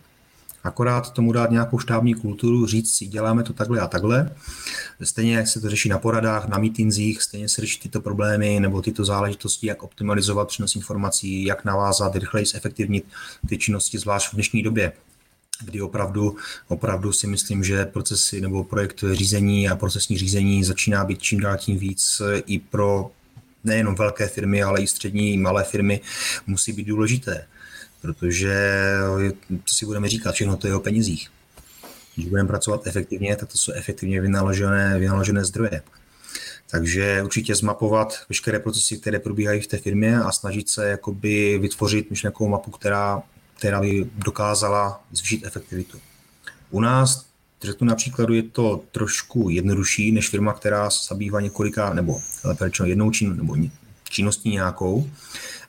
Akorát 0.63 1.13
tomu 1.13 1.31
dát 1.31 1.51
nějakou 1.51 1.79
štábní 1.79 2.13
kulturu, 2.13 2.65
říct 2.65 2.95
si, 2.95 3.07
děláme 3.07 3.43
to 3.43 3.53
takhle 3.53 3.79
a 3.79 3.87
takhle. 3.87 4.31
Stejně 5.03 5.35
jak 5.35 5.47
se 5.47 5.61
to 5.61 5.69
řeší 5.69 5.89
na 5.89 5.99
poradách, 5.99 6.47
na 6.47 6.57
mítinzích, 6.57 7.21
stejně 7.21 7.49
se 7.49 7.61
řeší 7.61 7.79
tyto 7.79 8.01
problémy 8.01 8.59
nebo 8.59 8.81
tyto 8.81 9.05
záležitosti, 9.05 9.67
jak 9.67 9.83
optimalizovat 9.83 10.47
přenos 10.47 10.75
informací, 10.75 11.43
jak 11.43 11.65
navázat, 11.65 12.15
rychleji 12.15 12.45
zefektivnit 12.45 13.05
ty 13.49 13.57
činnosti, 13.57 13.97
zvlášť 13.97 14.31
v 14.31 14.33
dnešní 14.33 14.63
době 14.63 14.91
kdy 15.65 15.81
opravdu, 15.81 16.35
opravdu 16.67 17.13
si 17.13 17.27
myslím, 17.27 17.63
že 17.63 17.85
procesy 17.85 18.41
nebo 18.41 18.63
projekt 18.63 19.03
řízení 19.11 19.69
a 19.69 19.75
procesní 19.75 20.17
řízení 20.17 20.63
začíná 20.63 21.05
být 21.05 21.21
čím 21.21 21.39
dál 21.39 21.57
tím 21.57 21.77
víc 21.77 22.21
i 22.45 22.59
pro 22.59 23.11
nejenom 23.63 23.95
velké 23.95 24.27
firmy, 24.27 24.63
ale 24.63 24.81
i 24.81 24.87
střední, 24.87 25.33
i 25.33 25.37
malé 25.37 25.63
firmy 25.63 26.01
musí 26.47 26.73
být 26.73 26.87
důležité. 26.87 27.45
Protože, 28.01 28.83
co 29.65 29.75
si 29.75 29.85
budeme 29.85 30.09
říkat, 30.09 30.31
všechno 30.31 30.57
to 30.57 30.67
je 30.67 30.75
o 30.75 30.79
penězích. 30.79 31.29
Když 32.17 32.29
budeme 32.29 32.47
pracovat 32.47 32.87
efektivně, 32.87 33.35
tak 33.35 33.49
to 33.51 33.57
jsou 33.57 33.71
efektivně 33.71 34.21
vynaložené, 34.21 34.99
vynaložené 34.99 35.45
zdroje. 35.45 35.81
Takže 36.71 37.21
určitě 37.23 37.55
zmapovat 37.55 38.13
veškeré 38.29 38.59
procesy, 38.59 38.97
které 38.97 39.19
probíhají 39.19 39.61
v 39.61 39.67
té 39.67 39.77
firmě 39.77 40.19
a 40.19 40.31
snažit 40.31 40.69
se 40.69 40.89
jakoby 40.89 41.57
vytvořit 41.57 42.09
myšlenkovou 42.09 42.49
mapu, 42.49 42.71
která, 42.71 43.23
která 43.57 43.81
by 43.81 44.09
dokázala 44.15 45.03
zvýšit 45.11 45.45
efektivitu. 45.45 45.97
U 46.71 46.81
nás, 46.81 47.25
řeknu 47.61 47.87
na 47.87 47.95
příkladu, 47.95 48.33
je 48.33 48.43
to 48.43 48.83
trošku 48.91 49.49
jednodušší 49.49 50.11
než 50.11 50.29
firma, 50.29 50.53
která 50.53 50.89
se 50.89 51.07
zabývá 51.09 51.41
několika, 51.41 51.93
nebo 51.93 52.21
lépe 52.43 52.69
jednou 52.85 53.11
čin, 53.11 53.37
nebo 53.37 53.55
činností 54.09 54.49
nějakou 54.49 55.09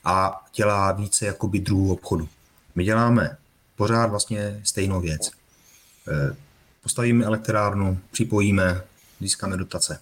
a 0.05 0.47
dělá 0.55 0.93
více 0.93 1.27
jakoby 1.27 1.59
druhů 1.59 1.93
obchodu. 1.93 2.29
My 2.75 2.85
děláme 2.85 3.37
pořád 3.77 4.07
vlastně 4.07 4.61
stejnou 4.65 5.01
věc. 5.01 5.38
Eh, 6.09 6.37
postavíme 6.83 7.25
elektrárnu, 7.25 7.99
připojíme, 8.11 8.83
získáme 9.21 9.57
dotace. 9.57 10.01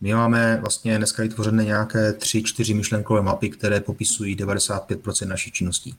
My 0.00 0.14
máme 0.14 0.58
vlastně 0.60 0.98
dneska 0.98 1.22
vytvořené 1.22 1.64
nějaké 1.64 2.12
3-4 2.12 2.76
myšlenkové 2.76 3.22
mapy, 3.22 3.50
které 3.50 3.80
popisují 3.80 4.36
95% 4.36 5.28
našich 5.28 5.52
činností. 5.52 5.94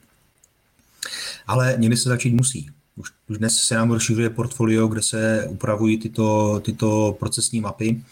Ale 1.46 1.74
někdy 1.78 1.96
se 1.96 2.08
začít 2.08 2.34
musí. 2.34 2.70
Už, 2.96 3.10
už 3.28 3.38
dnes 3.38 3.56
se 3.56 3.74
nám 3.74 3.90
rozšiřuje 3.90 4.30
portfolio, 4.30 4.86
kde 4.86 5.02
se 5.02 5.46
upravují 5.48 5.98
tyto, 5.98 6.60
tyto 6.60 7.16
procesní 7.18 7.60
mapy, 7.60 8.04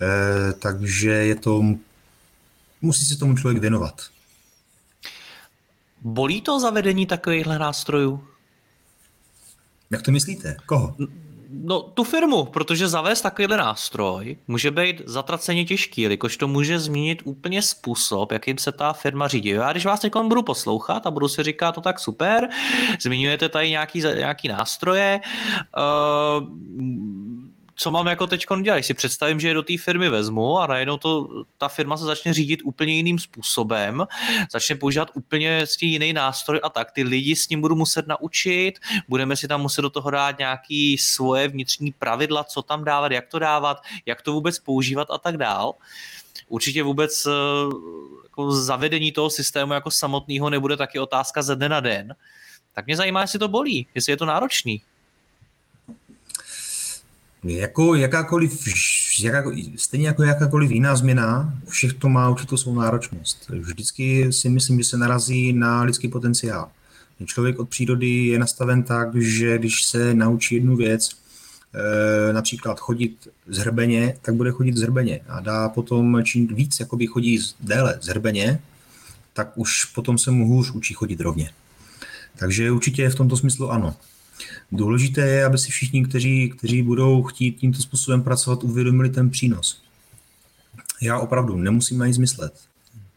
e, 0.00 0.52
takže 0.52 1.10
je 1.10 1.34
to, 1.34 1.64
musí 2.82 3.04
se 3.04 3.16
tomu 3.16 3.36
člověk 3.36 3.60
věnovat. 3.60 4.02
Bolí 6.00 6.40
to 6.40 6.60
zavedení 6.60 7.06
takovýchhle 7.06 7.58
nástrojů? 7.58 8.24
Jak 9.92 10.02
to 10.02 10.10
myslíte? 10.10 10.56
Koho? 10.66 10.94
No, 11.52 11.80
tu 11.82 12.04
firmu, 12.04 12.44
protože 12.44 12.88
zavést 12.88 13.20
takovýhle 13.20 13.56
nástroj 13.56 14.36
může 14.48 14.70
být 14.70 15.02
zatraceně 15.06 15.64
těžký, 15.64 16.02
jelikož 16.02 16.36
to 16.36 16.48
může 16.48 16.78
změnit 16.78 17.22
úplně 17.24 17.62
způsob, 17.62 18.32
jakým 18.32 18.58
se 18.58 18.72
ta 18.72 18.92
firma 18.92 19.28
řídí. 19.28 19.48
Já 19.48 19.72
když 19.72 19.86
vás 19.86 20.00
teď 20.00 20.12
budu 20.16 20.42
poslouchat 20.42 21.06
a 21.06 21.10
budu 21.10 21.28
si 21.28 21.42
říkat, 21.42 21.72
to 21.72 21.80
tak 21.80 22.00
super, 22.00 22.48
zmiňujete 23.00 23.48
tady 23.48 23.70
nějaký, 23.70 23.98
nějaký 23.98 24.48
nástroje, 24.48 25.20
uh, 26.40 26.46
co 27.82 27.90
mám 27.90 28.06
jako 28.06 28.26
teď 28.26 28.46
dělat? 28.62 28.76
Když 28.76 28.86
si 28.86 28.94
představím, 28.94 29.40
že 29.40 29.48
je 29.48 29.54
do 29.54 29.62
té 29.62 29.78
firmy 29.78 30.08
vezmu 30.08 30.58
a 30.58 30.66
najednou 30.66 30.96
to, 30.96 31.28
ta 31.58 31.68
firma 31.68 31.96
se 31.96 32.04
začne 32.04 32.34
řídit 32.34 32.60
úplně 32.64 32.94
jiným 32.94 33.18
způsobem, 33.18 34.06
začne 34.52 34.76
používat 34.76 35.10
úplně 35.14 35.64
jiný 35.80 36.12
nástroj 36.12 36.60
a 36.62 36.68
tak, 36.68 36.90
ty 36.90 37.02
lidi 37.02 37.36
s 37.36 37.48
ním 37.48 37.60
budu 37.60 37.76
muset 37.76 38.06
naučit, 38.06 38.72
budeme 39.08 39.36
si 39.36 39.48
tam 39.48 39.60
muset 39.60 39.82
do 39.82 39.90
toho 39.90 40.10
dát 40.10 40.38
nějaký 40.38 40.98
svoje 40.98 41.48
vnitřní 41.48 41.92
pravidla, 41.92 42.44
co 42.44 42.62
tam 42.62 42.84
dávat, 42.84 43.12
jak 43.12 43.26
to 43.26 43.38
dávat, 43.38 43.82
jak 44.06 44.22
to 44.22 44.32
vůbec 44.32 44.58
používat 44.58 45.08
a 45.10 45.18
tak 45.18 45.36
dál. 45.36 45.74
Určitě 46.48 46.82
vůbec 46.82 47.26
eh, 47.26 47.30
jako 48.24 48.52
zavedení 48.52 49.12
toho 49.12 49.30
systému 49.30 49.72
jako 49.72 49.90
samotného 49.90 50.50
nebude 50.50 50.76
taky 50.76 50.98
otázka 50.98 51.42
ze 51.42 51.56
dne 51.56 51.68
na 51.68 51.80
den. 51.80 52.14
Tak 52.72 52.86
mě 52.86 52.96
zajímá, 52.96 53.20
jestli 53.20 53.38
to 53.38 53.48
bolí, 53.48 53.86
jestli 53.94 54.12
je 54.12 54.16
to 54.16 54.26
náročný. 54.26 54.82
Jako 57.44 57.94
jakákoliv, 57.94 58.68
jaká, 59.22 59.52
stejně 59.76 60.06
jako 60.06 60.22
jakákoliv 60.22 60.70
jiná 60.70 60.96
změna, 60.96 61.54
všechno 61.68 62.08
má 62.08 62.30
určitou 62.30 62.56
svou 62.56 62.74
náročnost. 62.74 63.48
Vždycky 63.48 64.32
si 64.32 64.48
myslím, 64.48 64.78
že 64.78 64.84
se 64.84 64.96
narazí 64.96 65.52
na 65.52 65.82
lidský 65.82 66.08
potenciál. 66.08 66.68
Člověk 67.24 67.58
od 67.58 67.68
přírody 67.68 68.26
je 68.26 68.38
nastaven 68.38 68.82
tak, 68.82 69.16
že 69.16 69.58
když 69.58 69.84
se 69.84 70.14
naučí 70.14 70.54
jednu 70.54 70.76
věc, 70.76 71.10
eh, 71.74 72.32
například 72.32 72.80
chodit 72.80 73.28
zhrbeně, 73.46 74.16
tak 74.22 74.34
bude 74.34 74.50
chodit 74.50 74.76
zhrbeně. 74.76 75.20
A 75.28 75.40
dá 75.40 75.68
potom 75.68 76.22
čím 76.24 76.46
víc 76.46 76.80
jakoby 76.80 77.06
chodí 77.06 77.38
déle 77.60 77.98
zhrbeně, 78.02 78.60
tak 79.32 79.52
už 79.54 79.84
potom 79.84 80.18
se 80.18 80.30
mu 80.30 80.48
hůř 80.48 80.70
učí 80.70 80.94
chodit 80.94 81.20
rovně. 81.20 81.50
Takže 82.38 82.70
určitě 82.70 83.10
v 83.10 83.14
tomto 83.14 83.36
smyslu 83.36 83.70
ano. 83.70 83.96
Důležité 84.72 85.20
je, 85.20 85.44
aby 85.44 85.58
si 85.58 85.70
všichni, 85.70 86.04
kteří, 86.04 86.50
kteří 86.50 86.82
budou 86.82 87.22
chtít 87.22 87.52
tímto 87.52 87.82
způsobem 87.82 88.22
pracovat, 88.22 88.64
uvědomili 88.64 89.10
ten 89.10 89.30
přínos. 89.30 89.82
Já 91.02 91.18
opravdu 91.18 91.56
nemusím 91.56 91.98
na 91.98 92.06
nic 92.06 92.18
myslet. 92.18 92.60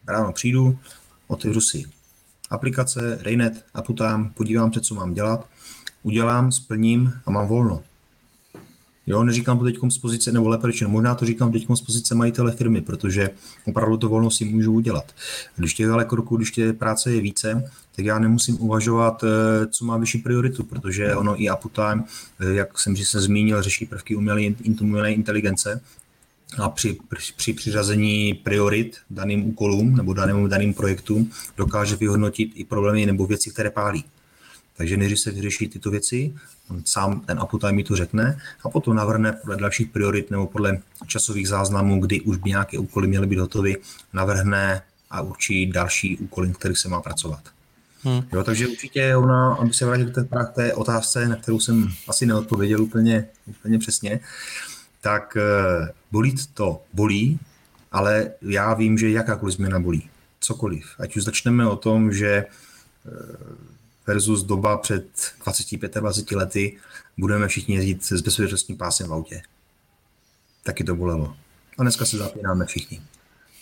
Ráno 0.08 0.32
přijdu, 0.32 0.78
otevřu 1.26 1.60
si 1.60 1.84
aplikace, 2.50 3.18
Raynet, 3.22 3.64
Aputám, 3.74 4.30
podívám 4.30 4.72
se, 4.72 4.80
co 4.80 4.94
mám 4.94 5.14
dělat, 5.14 5.48
udělám, 6.02 6.52
splním 6.52 7.12
a 7.26 7.30
mám 7.30 7.46
volno. 7.46 7.82
Jo, 9.06 9.24
neříkám 9.24 9.58
to 9.58 9.64
teď 9.64 9.76
z 9.88 9.98
pozice, 9.98 10.32
nebo 10.32 10.48
lépe 10.48 10.66
řečeno, 10.66 10.90
možná 10.90 11.14
to 11.14 11.26
říkám 11.26 11.52
teď 11.52 11.66
z 11.74 11.80
pozice 11.80 12.14
majitele 12.14 12.52
firmy, 12.52 12.80
protože 12.80 13.30
opravdu 13.64 13.96
to 13.96 14.08
volno 14.08 14.30
si 14.30 14.44
můžu 14.44 14.72
udělat. 14.72 15.12
Když 15.56 15.74
těch 15.74 15.90
ale 15.90 16.04
kroků, 16.04 16.36
když 16.36 16.50
těch 16.50 16.74
práce 16.74 17.12
je 17.12 17.20
více, 17.20 17.70
tak 17.96 18.04
já 18.04 18.18
nemusím 18.18 18.60
uvažovat, 18.60 19.24
eh, 19.24 19.66
co 19.66 19.84
má 19.84 19.96
vyšší 19.96 20.18
prioritu, 20.18 20.64
protože 20.64 21.16
ono 21.16 21.42
i 21.42 21.50
Uptime, 21.50 22.04
eh, 22.40 22.54
jak 22.54 22.78
jsem 22.78 22.96
že 22.96 23.04
se 23.04 23.20
zmínil, 23.20 23.62
řeší 23.62 23.86
prvky 23.86 24.16
umělé, 24.16 24.40
umělé 24.80 25.12
inteligence, 25.12 25.80
a 26.58 26.68
při, 26.68 26.98
při 27.36 27.52
přiřazení 27.52 28.34
priorit 28.34 28.96
daným 29.10 29.48
úkolům 29.48 29.96
nebo 29.96 30.14
daným, 30.14 30.48
daným 30.48 30.74
projektům 30.74 31.30
dokáže 31.56 31.96
vyhodnotit 31.96 32.52
i 32.54 32.64
problémy 32.64 33.06
nebo 33.06 33.26
věci, 33.26 33.50
které 33.50 33.70
pálí. 33.70 34.04
Takže 34.76 34.96
než 34.96 35.20
se 35.20 35.30
vyřeší 35.30 35.68
tyto 35.68 35.90
věci, 35.90 36.34
on 36.68 36.82
sám 36.84 37.20
ten 37.20 37.40
uptime 37.42 37.72
mi 37.72 37.84
to 37.84 37.96
řekne 37.96 38.38
a 38.64 38.68
potom 38.70 38.96
navrhne 38.96 39.32
podle 39.32 39.56
dalších 39.56 39.88
priorit 39.88 40.30
nebo 40.30 40.46
podle 40.46 40.78
časových 41.06 41.48
záznamů, 41.48 42.00
kdy 42.00 42.20
už 42.20 42.36
by 42.36 42.50
nějaké 42.50 42.78
úkoly 42.78 43.08
měly 43.08 43.26
být 43.26 43.38
hotové, 43.38 43.70
navrhne 44.12 44.82
a 45.10 45.20
určí 45.20 45.66
další 45.66 46.16
úkoly, 46.16 46.52
kterých 46.52 46.78
se 46.78 46.88
má 46.88 47.00
pracovat. 47.00 47.40
Hmm. 48.02 48.22
Jo, 48.32 48.44
takže 48.44 48.68
určitě 48.68 49.16
ona, 49.16 49.54
aby 49.54 49.72
se 49.72 49.86
vrátil 49.86 50.10
k 50.10 50.54
té, 50.54 50.74
otázce, 50.74 51.28
na 51.28 51.36
kterou 51.36 51.60
jsem 51.60 51.92
asi 52.08 52.26
neodpověděl 52.26 52.82
úplně, 52.82 53.26
úplně 53.46 53.78
přesně, 53.78 54.20
tak 55.00 55.36
uh, 55.36 55.88
bolít 56.12 56.54
to 56.54 56.82
bolí, 56.92 57.38
ale 57.92 58.30
já 58.42 58.74
vím, 58.74 58.98
že 58.98 59.10
jakákoliv 59.10 59.54
změna 59.54 59.80
bolí. 59.80 60.08
Cokoliv. 60.40 60.86
Ať 60.98 61.16
už 61.16 61.24
začneme 61.24 61.66
o 61.66 61.76
tom, 61.76 62.12
že 62.12 62.46
uh, 63.04 63.73
versus 64.06 64.42
doba 64.42 64.78
před 64.78 65.06
25-20 65.44 66.36
lety 66.36 66.78
budeme 67.18 67.48
všichni 67.48 67.74
jezdit 67.74 68.04
s 68.04 68.20
bezpečnostním 68.20 68.78
pásem 68.78 69.08
v 69.08 69.12
autě. 69.12 69.42
Taky 70.62 70.84
to 70.84 70.94
bolelo. 70.94 71.36
A 71.78 71.82
dneska 71.82 72.04
se 72.04 72.16
zapínáme 72.16 72.66
všichni. 72.66 73.00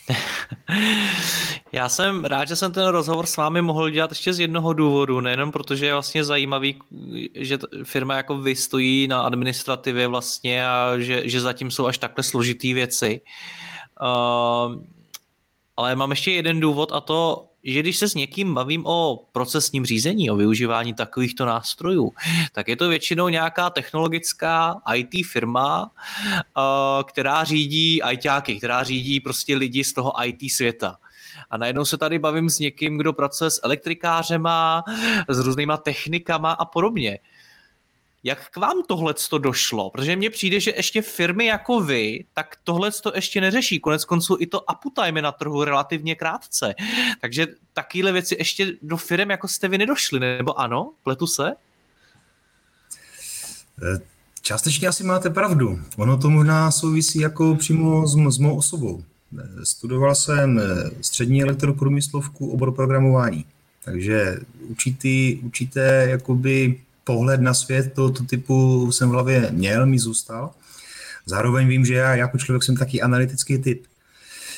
Já 1.72 1.88
jsem 1.88 2.24
rád, 2.24 2.48
že 2.48 2.56
jsem 2.56 2.72
ten 2.72 2.86
rozhovor 2.86 3.26
s 3.26 3.36
vámi 3.36 3.62
mohl 3.62 3.90
dělat 3.90 4.10
ještě 4.10 4.32
z 4.32 4.40
jednoho 4.40 4.72
důvodu, 4.72 5.20
nejenom 5.20 5.52
protože 5.52 5.86
je 5.86 5.92
vlastně 5.92 6.24
zajímavý, 6.24 6.78
že 7.34 7.58
firma 7.84 8.16
jako 8.16 8.38
vy 8.38 8.56
stojí 8.56 9.08
na 9.08 9.22
administrativě 9.22 10.08
vlastně 10.08 10.66
a 10.66 10.98
že, 10.98 11.28
že 11.28 11.40
zatím 11.40 11.70
jsou 11.70 11.86
až 11.86 11.98
takhle 11.98 12.24
složitý 12.24 12.74
věci. 12.74 13.20
Uh, 14.02 14.82
ale 15.76 15.96
mám 15.96 16.10
ještě 16.10 16.32
jeden 16.32 16.60
důvod 16.60 16.92
a 16.92 17.00
to 17.00 17.48
že 17.64 17.80
když 17.80 17.96
se 17.96 18.08
s 18.08 18.14
někým 18.14 18.54
bavím 18.54 18.86
o 18.86 19.26
procesním 19.32 19.86
řízení, 19.86 20.30
o 20.30 20.36
využívání 20.36 20.94
takovýchto 20.94 21.46
nástrojů, 21.46 22.12
tak 22.52 22.68
je 22.68 22.76
to 22.76 22.88
většinou 22.88 23.28
nějaká 23.28 23.70
technologická 23.70 24.80
IT 24.94 25.26
firma, 25.26 25.90
eh, 26.36 26.40
která 27.04 27.44
řídí 27.44 28.00
ITáky, 28.12 28.56
která 28.56 28.82
řídí 28.82 29.20
prostě 29.20 29.56
lidi 29.56 29.84
z 29.84 29.92
toho 29.92 30.12
IT 30.24 30.50
světa. 30.50 30.96
A 31.50 31.56
najednou 31.56 31.84
se 31.84 31.98
tady 31.98 32.18
bavím 32.18 32.50
s 32.50 32.58
někým, 32.58 32.98
kdo 32.98 33.12
pracuje 33.12 33.50
s 33.50 33.60
elektrikářema, 33.64 34.84
s 35.28 35.38
různýma 35.38 35.76
technikama 35.76 36.52
a 36.52 36.64
podobně. 36.64 37.18
Jak 38.24 38.50
k 38.50 38.56
vám 38.56 38.82
tohle 38.88 39.14
to 39.30 39.38
došlo? 39.38 39.90
Protože 39.90 40.16
mně 40.16 40.30
přijde, 40.30 40.60
že 40.60 40.72
ještě 40.76 41.02
firmy 41.02 41.46
jako 41.46 41.80
vy, 41.80 42.24
tak 42.34 42.56
tohle 42.64 42.90
to 42.90 43.12
ještě 43.14 43.40
neřeší. 43.40 43.80
Konec 43.80 44.04
konců 44.04 44.36
i 44.40 44.46
to 44.46 44.60
uptime 44.60 45.22
na 45.22 45.32
trhu 45.32 45.64
relativně 45.64 46.14
krátce. 46.14 46.74
Takže 47.20 47.46
takovéhle 47.72 48.12
věci 48.12 48.36
ještě 48.38 48.72
do 48.82 48.96
firm 48.96 49.30
jako 49.30 49.48
jste 49.48 49.68
vy 49.68 49.78
nedošli, 49.78 50.20
nebo 50.20 50.60
ano? 50.60 50.92
Pletu 51.02 51.26
se? 51.26 51.52
Eh, 53.82 54.12
Částečně 54.42 54.88
asi 54.88 55.04
máte 55.04 55.30
pravdu. 55.30 55.80
Ono 55.96 56.18
to 56.18 56.30
možná 56.30 56.70
souvisí 56.70 57.18
jako 57.18 57.54
přímo 57.54 58.06
s, 58.06 58.34
s 58.34 58.38
mou 58.38 58.56
osobou. 58.56 59.04
Studoval 59.62 60.14
jsem 60.14 60.60
střední 61.00 61.42
elektroprůmyslovku, 61.42 62.50
obor 62.50 62.74
programování. 62.74 63.44
Takže 63.84 64.38
určitý, 64.68 65.36
určité 65.36 66.06
jakoby 66.10 66.80
pohled 67.04 67.40
na 67.40 67.54
svět 67.54 67.92
tohoto 67.94 68.24
typu 68.24 68.92
jsem 68.92 69.08
v 69.08 69.12
hlavě 69.12 69.48
měl, 69.50 69.86
mi 69.86 69.98
zůstal. 69.98 70.50
Zároveň 71.26 71.68
vím, 71.68 71.84
že 71.84 71.94
já 71.94 72.14
jako 72.14 72.38
člověk 72.38 72.62
jsem 72.62 72.76
taky 72.76 73.02
analytický 73.02 73.58
typ. 73.58 73.84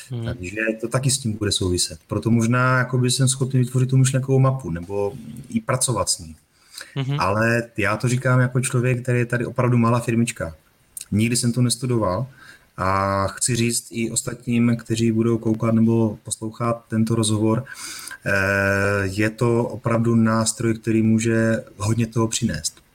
Hmm. 0.09 0.25
Takže 0.25 0.57
to 0.81 0.87
taky 0.87 1.11
s 1.11 1.17
tím 1.17 1.33
bude 1.33 1.51
souviset. 1.51 1.99
Proto 2.07 2.31
možná 2.31 2.77
jakoby 2.77 3.11
jsem 3.11 3.27
schopný 3.27 3.59
vytvořit 3.59 3.89
tu 3.89 3.97
myšlenkovou 3.97 4.39
mapu 4.39 4.71
nebo 4.71 5.13
i 5.49 5.61
pracovat 5.61 6.09
s 6.09 6.19
ní. 6.19 6.35
Hmm. 6.95 7.19
Ale 7.19 7.63
já 7.77 7.97
to 7.97 8.07
říkám 8.07 8.39
jako 8.39 8.61
člověk, 8.61 9.01
který 9.01 9.19
je 9.19 9.25
tady 9.25 9.45
opravdu 9.45 9.77
malá 9.77 9.99
firmička. 9.99 10.55
Nikdy 11.11 11.35
jsem 11.35 11.51
to 11.51 11.61
nestudoval 11.61 12.27
a 12.77 13.27
chci 13.27 13.55
říct 13.55 13.87
i 13.91 14.11
ostatním, 14.11 14.77
kteří 14.77 15.11
budou 15.11 15.37
koukat 15.37 15.73
nebo 15.73 16.17
poslouchat 16.23 16.85
tento 16.87 17.15
rozhovor, 17.15 17.63
je 19.01 19.29
to 19.29 19.63
opravdu 19.63 20.15
nástroj, 20.15 20.73
který 20.73 21.01
může 21.01 21.63
hodně 21.77 22.07
toho 22.07 22.27
přinést. 22.27 22.85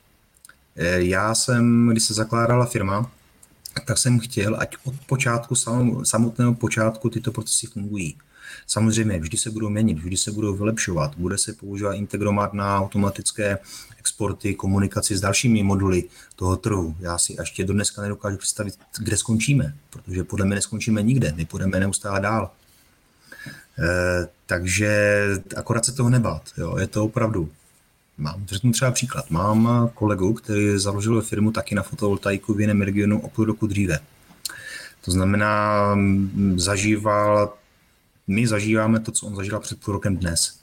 Eh, 0.76 1.02
já 1.02 1.34
jsem, 1.34 1.88
když 1.88 2.04
se 2.04 2.14
zakládala 2.14 2.66
firma, 2.66 3.10
tak 3.86 3.98
jsem 3.98 4.18
chtěl, 4.18 4.56
ať 4.58 4.76
od 4.84 4.94
počátku, 5.06 5.54
samotného 6.04 6.54
počátku 6.54 7.10
tyto 7.10 7.32
procesy 7.32 7.66
fungují. 7.66 8.16
Samozřejmě, 8.66 9.18
vždy 9.18 9.36
se 9.36 9.50
budou 9.50 9.68
měnit, 9.68 9.98
vždy 9.98 10.16
se 10.16 10.32
budou 10.32 10.56
vylepšovat, 10.56 11.14
bude 11.16 11.38
se 11.38 11.52
používat 11.52 11.92
integromat 11.92 12.52
na 12.52 12.80
automatické 12.80 13.58
exporty, 13.98 14.54
komunikaci 14.54 15.16
s 15.16 15.20
dalšími 15.20 15.62
moduly 15.62 16.04
toho 16.36 16.56
trhu. 16.56 16.96
Já 17.00 17.18
si 17.18 17.36
ještě 17.38 17.64
do 17.64 17.72
dneska 17.72 18.02
nedokážu 18.02 18.36
představit, 18.36 18.74
kde 18.98 19.16
skončíme, 19.16 19.74
protože 19.90 20.24
podle 20.24 20.46
mě 20.46 20.54
neskončíme 20.54 21.02
nikde, 21.02 21.32
my 21.36 21.44
půjdeme 21.44 21.80
neustále 21.80 22.20
dál. 22.20 22.50
Eh, 23.80 24.28
takže 24.46 25.22
akorát 25.56 25.84
se 25.84 25.92
toho 25.92 26.10
nebát, 26.10 26.42
jo, 26.56 26.76
je 26.78 26.86
to 26.86 27.04
opravdu. 27.04 27.50
Mám, 28.18 28.46
řeknu 28.46 28.72
třeba 28.72 28.90
příklad, 28.90 29.30
mám 29.30 29.90
kolegu, 29.94 30.32
který 30.32 30.78
založil 30.78 31.22
firmu 31.22 31.52
taky 31.52 31.74
na 31.74 31.82
fotovoltaiku 31.82 32.54
v 32.54 32.60
jiném 32.60 32.82
regionu 32.82 33.20
o 33.20 33.28
půl 33.28 33.44
roku 33.44 33.66
dříve. 33.66 33.98
To 35.04 35.10
znamená, 35.10 35.96
zažíval, 36.56 37.54
my 38.26 38.46
zažíváme 38.46 39.00
to, 39.00 39.12
co 39.12 39.26
on 39.26 39.36
zažil 39.36 39.60
před 39.60 39.80
půl 39.80 39.94
rokem 39.94 40.16
dnes. 40.16 40.56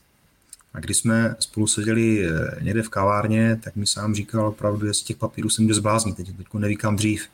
A 0.73 0.79
když 0.79 0.97
jsme 0.97 1.35
spolu 1.39 1.67
seděli 1.67 2.25
eh, 2.25 2.31
někde 2.61 2.83
v 2.83 2.89
kavárně, 2.89 3.59
tak 3.63 3.75
mi 3.75 3.87
sám 3.87 4.15
říkal 4.15 4.47
opravdu, 4.47 4.93
z 4.93 5.03
těch 5.03 5.17
papírů 5.17 5.49
jsem 5.49 5.67
jde 5.67 5.73
zbláznit, 5.73 6.15
teď, 6.15 6.37
teď 6.37 6.47
neví 6.53 6.75
kam 6.75 6.95
dřív. 6.95 7.27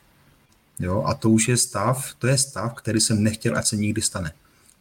Jo, 0.80 1.04
a 1.06 1.14
to 1.14 1.30
už 1.30 1.48
je 1.48 1.56
stav, 1.56 2.14
to 2.18 2.26
je 2.26 2.38
stav, 2.38 2.74
který 2.74 3.00
jsem 3.00 3.22
nechtěl, 3.22 3.56
ať 3.56 3.66
se 3.66 3.76
nikdy 3.76 4.02
stane 4.02 4.32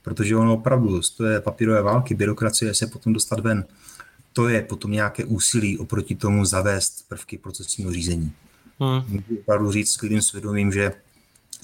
protože 0.04 0.36
ono 0.36 0.54
opravdu 0.54 1.02
to 1.18 1.26
je 1.26 1.42
papírové 1.42 1.82
války, 1.82 2.16
byrokracie 2.16 2.74
se 2.74 2.88
potom 2.88 3.14
dostat 3.14 3.40
ven. 3.40 3.66
To 4.34 4.48
je 4.48 4.62
potom 4.62 4.92
nějaké 4.92 5.26
úsilí 5.26 5.78
oproti 5.78 6.16
tomu 6.16 6.46
zavést 6.46 7.10
prvky 7.10 7.38
procesního 7.38 7.92
řízení. 7.92 8.32
Hmm. 8.80 9.04
Můžu 9.08 9.42
opravdu 9.42 9.72
říct 9.72 9.92
s 9.92 9.98
klidným 9.98 10.22
svědomím, 10.22 10.72
že 10.72 10.92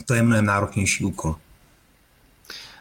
to 0.06 0.14
je 0.14 0.24
mnohem 0.24 0.46
náročnější 0.46 1.06
úkol. 1.06 1.36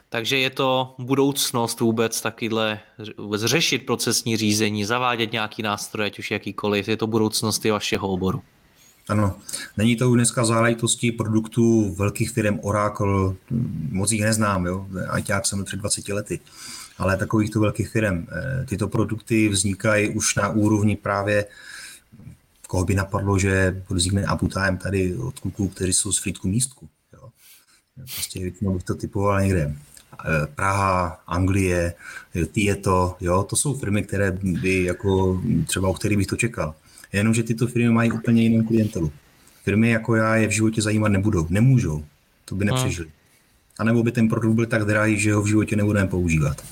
Takže 0.09 0.39
je 0.39 0.51
to 0.51 0.95
budoucnost 0.99 1.81
vůbec 1.81 2.21
takyhle 2.21 2.81
vůbec 3.17 3.43
řešit 3.43 3.87
procesní 3.87 4.37
řízení, 4.37 4.85
zavádět 4.85 5.33
nějaký 5.33 5.63
nástroj, 5.63 6.07
ať 6.07 6.19
už 6.19 6.31
jakýkoliv. 6.31 6.89
Je 6.89 6.97
to 6.97 7.07
budoucnost 7.07 7.65
i 7.65 7.71
vašeho 7.71 8.09
oboru. 8.09 8.43
Ano, 9.09 9.37
není 9.77 9.97
to 9.97 10.15
dneska 10.15 10.45
záležitostí 10.45 11.13
produktů 11.13 11.95
velkých 11.95 12.31
firm 12.31 12.59
Oracle, 12.63 13.35
moc 13.91 14.13
jich 14.13 14.23
neznám, 14.23 14.67
jo, 14.67 14.87
já 15.29 15.43
jsem 15.43 15.65
před 15.65 15.77
20 15.77 16.09
lety, 16.09 16.41
ale 16.99 17.17
takovýchto 17.17 17.61
velkých 17.61 17.89
firm. 17.89 18.27
Eh, 18.33 18.65
tyto 18.65 18.89
produkty 18.89 19.49
vznikají 19.49 20.09
už 20.09 20.35
na 20.35 20.49
úrovni 20.49 20.97
právě 20.97 21.47
koho 22.69 22.85
by 22.85 22.95
napadlo, 22.95 23.39
že 23.39 23.83
vznikne 23.91 24.27
Uptime 24.35 24.79
tady 24.83 25.17
od 25.17 25.39
kluků, 25.39 25.69
kteří 25.69 25.93
jsou 25.93 26.13
z 26.13 26.19
Frýdku 26.19 26.49
místku. 26.49 26.89
Jo. 27.13 27.29
Prostě 27.95 28.41
většinou 28.41 28.75
bych 28.75 28.83
to 28.83 28.95
typoval 28.95 29.41
někde. 29.41 29.77
Eh, 30.25 30.47
Praha, 30.55 31.21
Anglie, 31.27 31.95
Tieto, 32.53 33.17
jo, 33.21 33.43
to 33.43 33.57
jsou 33.57 33.79
firmy, 33.79 34.03
které 34.03 34.33
by 34.43 34.85
jako 34.85 35.43
třeba 35.67 35.89
o 35.89 35.95
kterých 35.95 36.19
bych 36.19 36.27
to 36.27 36.37
čekal. 36.37 36.75
Jenomže 37.13 37.43
tyto 37.43 37.67
firmy 37.67 37.91
mají 37.91 38.13
úplně 38.13 38.43
jinou 38.43 38.67
klientelu. 38.67 39.13
Firmy 39.65 39.91
jako 39.91 40.15
já 40.15 40.37
je 40.37 40.49
v 40.49 40.51
životě 40.51 40.83
zajímat 40.83 41.09
nebudou, 41.09 41.47
nemůžou, 41.51 42.05
to 42.45 42.55
by 42.55 42.65
nepřežili. 42.65 43.09
A 43.79 43.85
nebo 43.85 44.03
by 44.03 44.13
ten 44.13 44.29
produkt 44.29 44.55
byl 44.55 44.67
tak 44.67 44.85
drahý, 44.85 45.19
že 45.19 45.35
ho 45.35 45.43
v 45.43 45.47
životě 45.47 45.77
nebudeme 45.77 46.09
používat. 46.09 46.65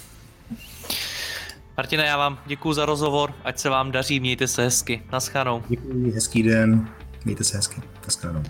Martina, 1.76 2.04
já 2.04 2.16
vám 2.16 2.38
děkuji 2.46 2.72
za 2.72 2.86
rozhovor, 2.86 3.34
ať 3.44 3.58
se 3.58 3.68
vám 3.68 3.92
daří, 3.92 4.20
mějte 4.20 4.48
se 4.48 4.62
hezky. 4.62 5.02
Naschledanou. 5.12 5.62
Děkuji, 5.68 6.10
hezký 6.10 6.42
den, 6.42 6.88
mějte 7.24 7.44
se 7.44 7.56
hezky. 7.56 7.80
Naschledanou. 8.04 8.42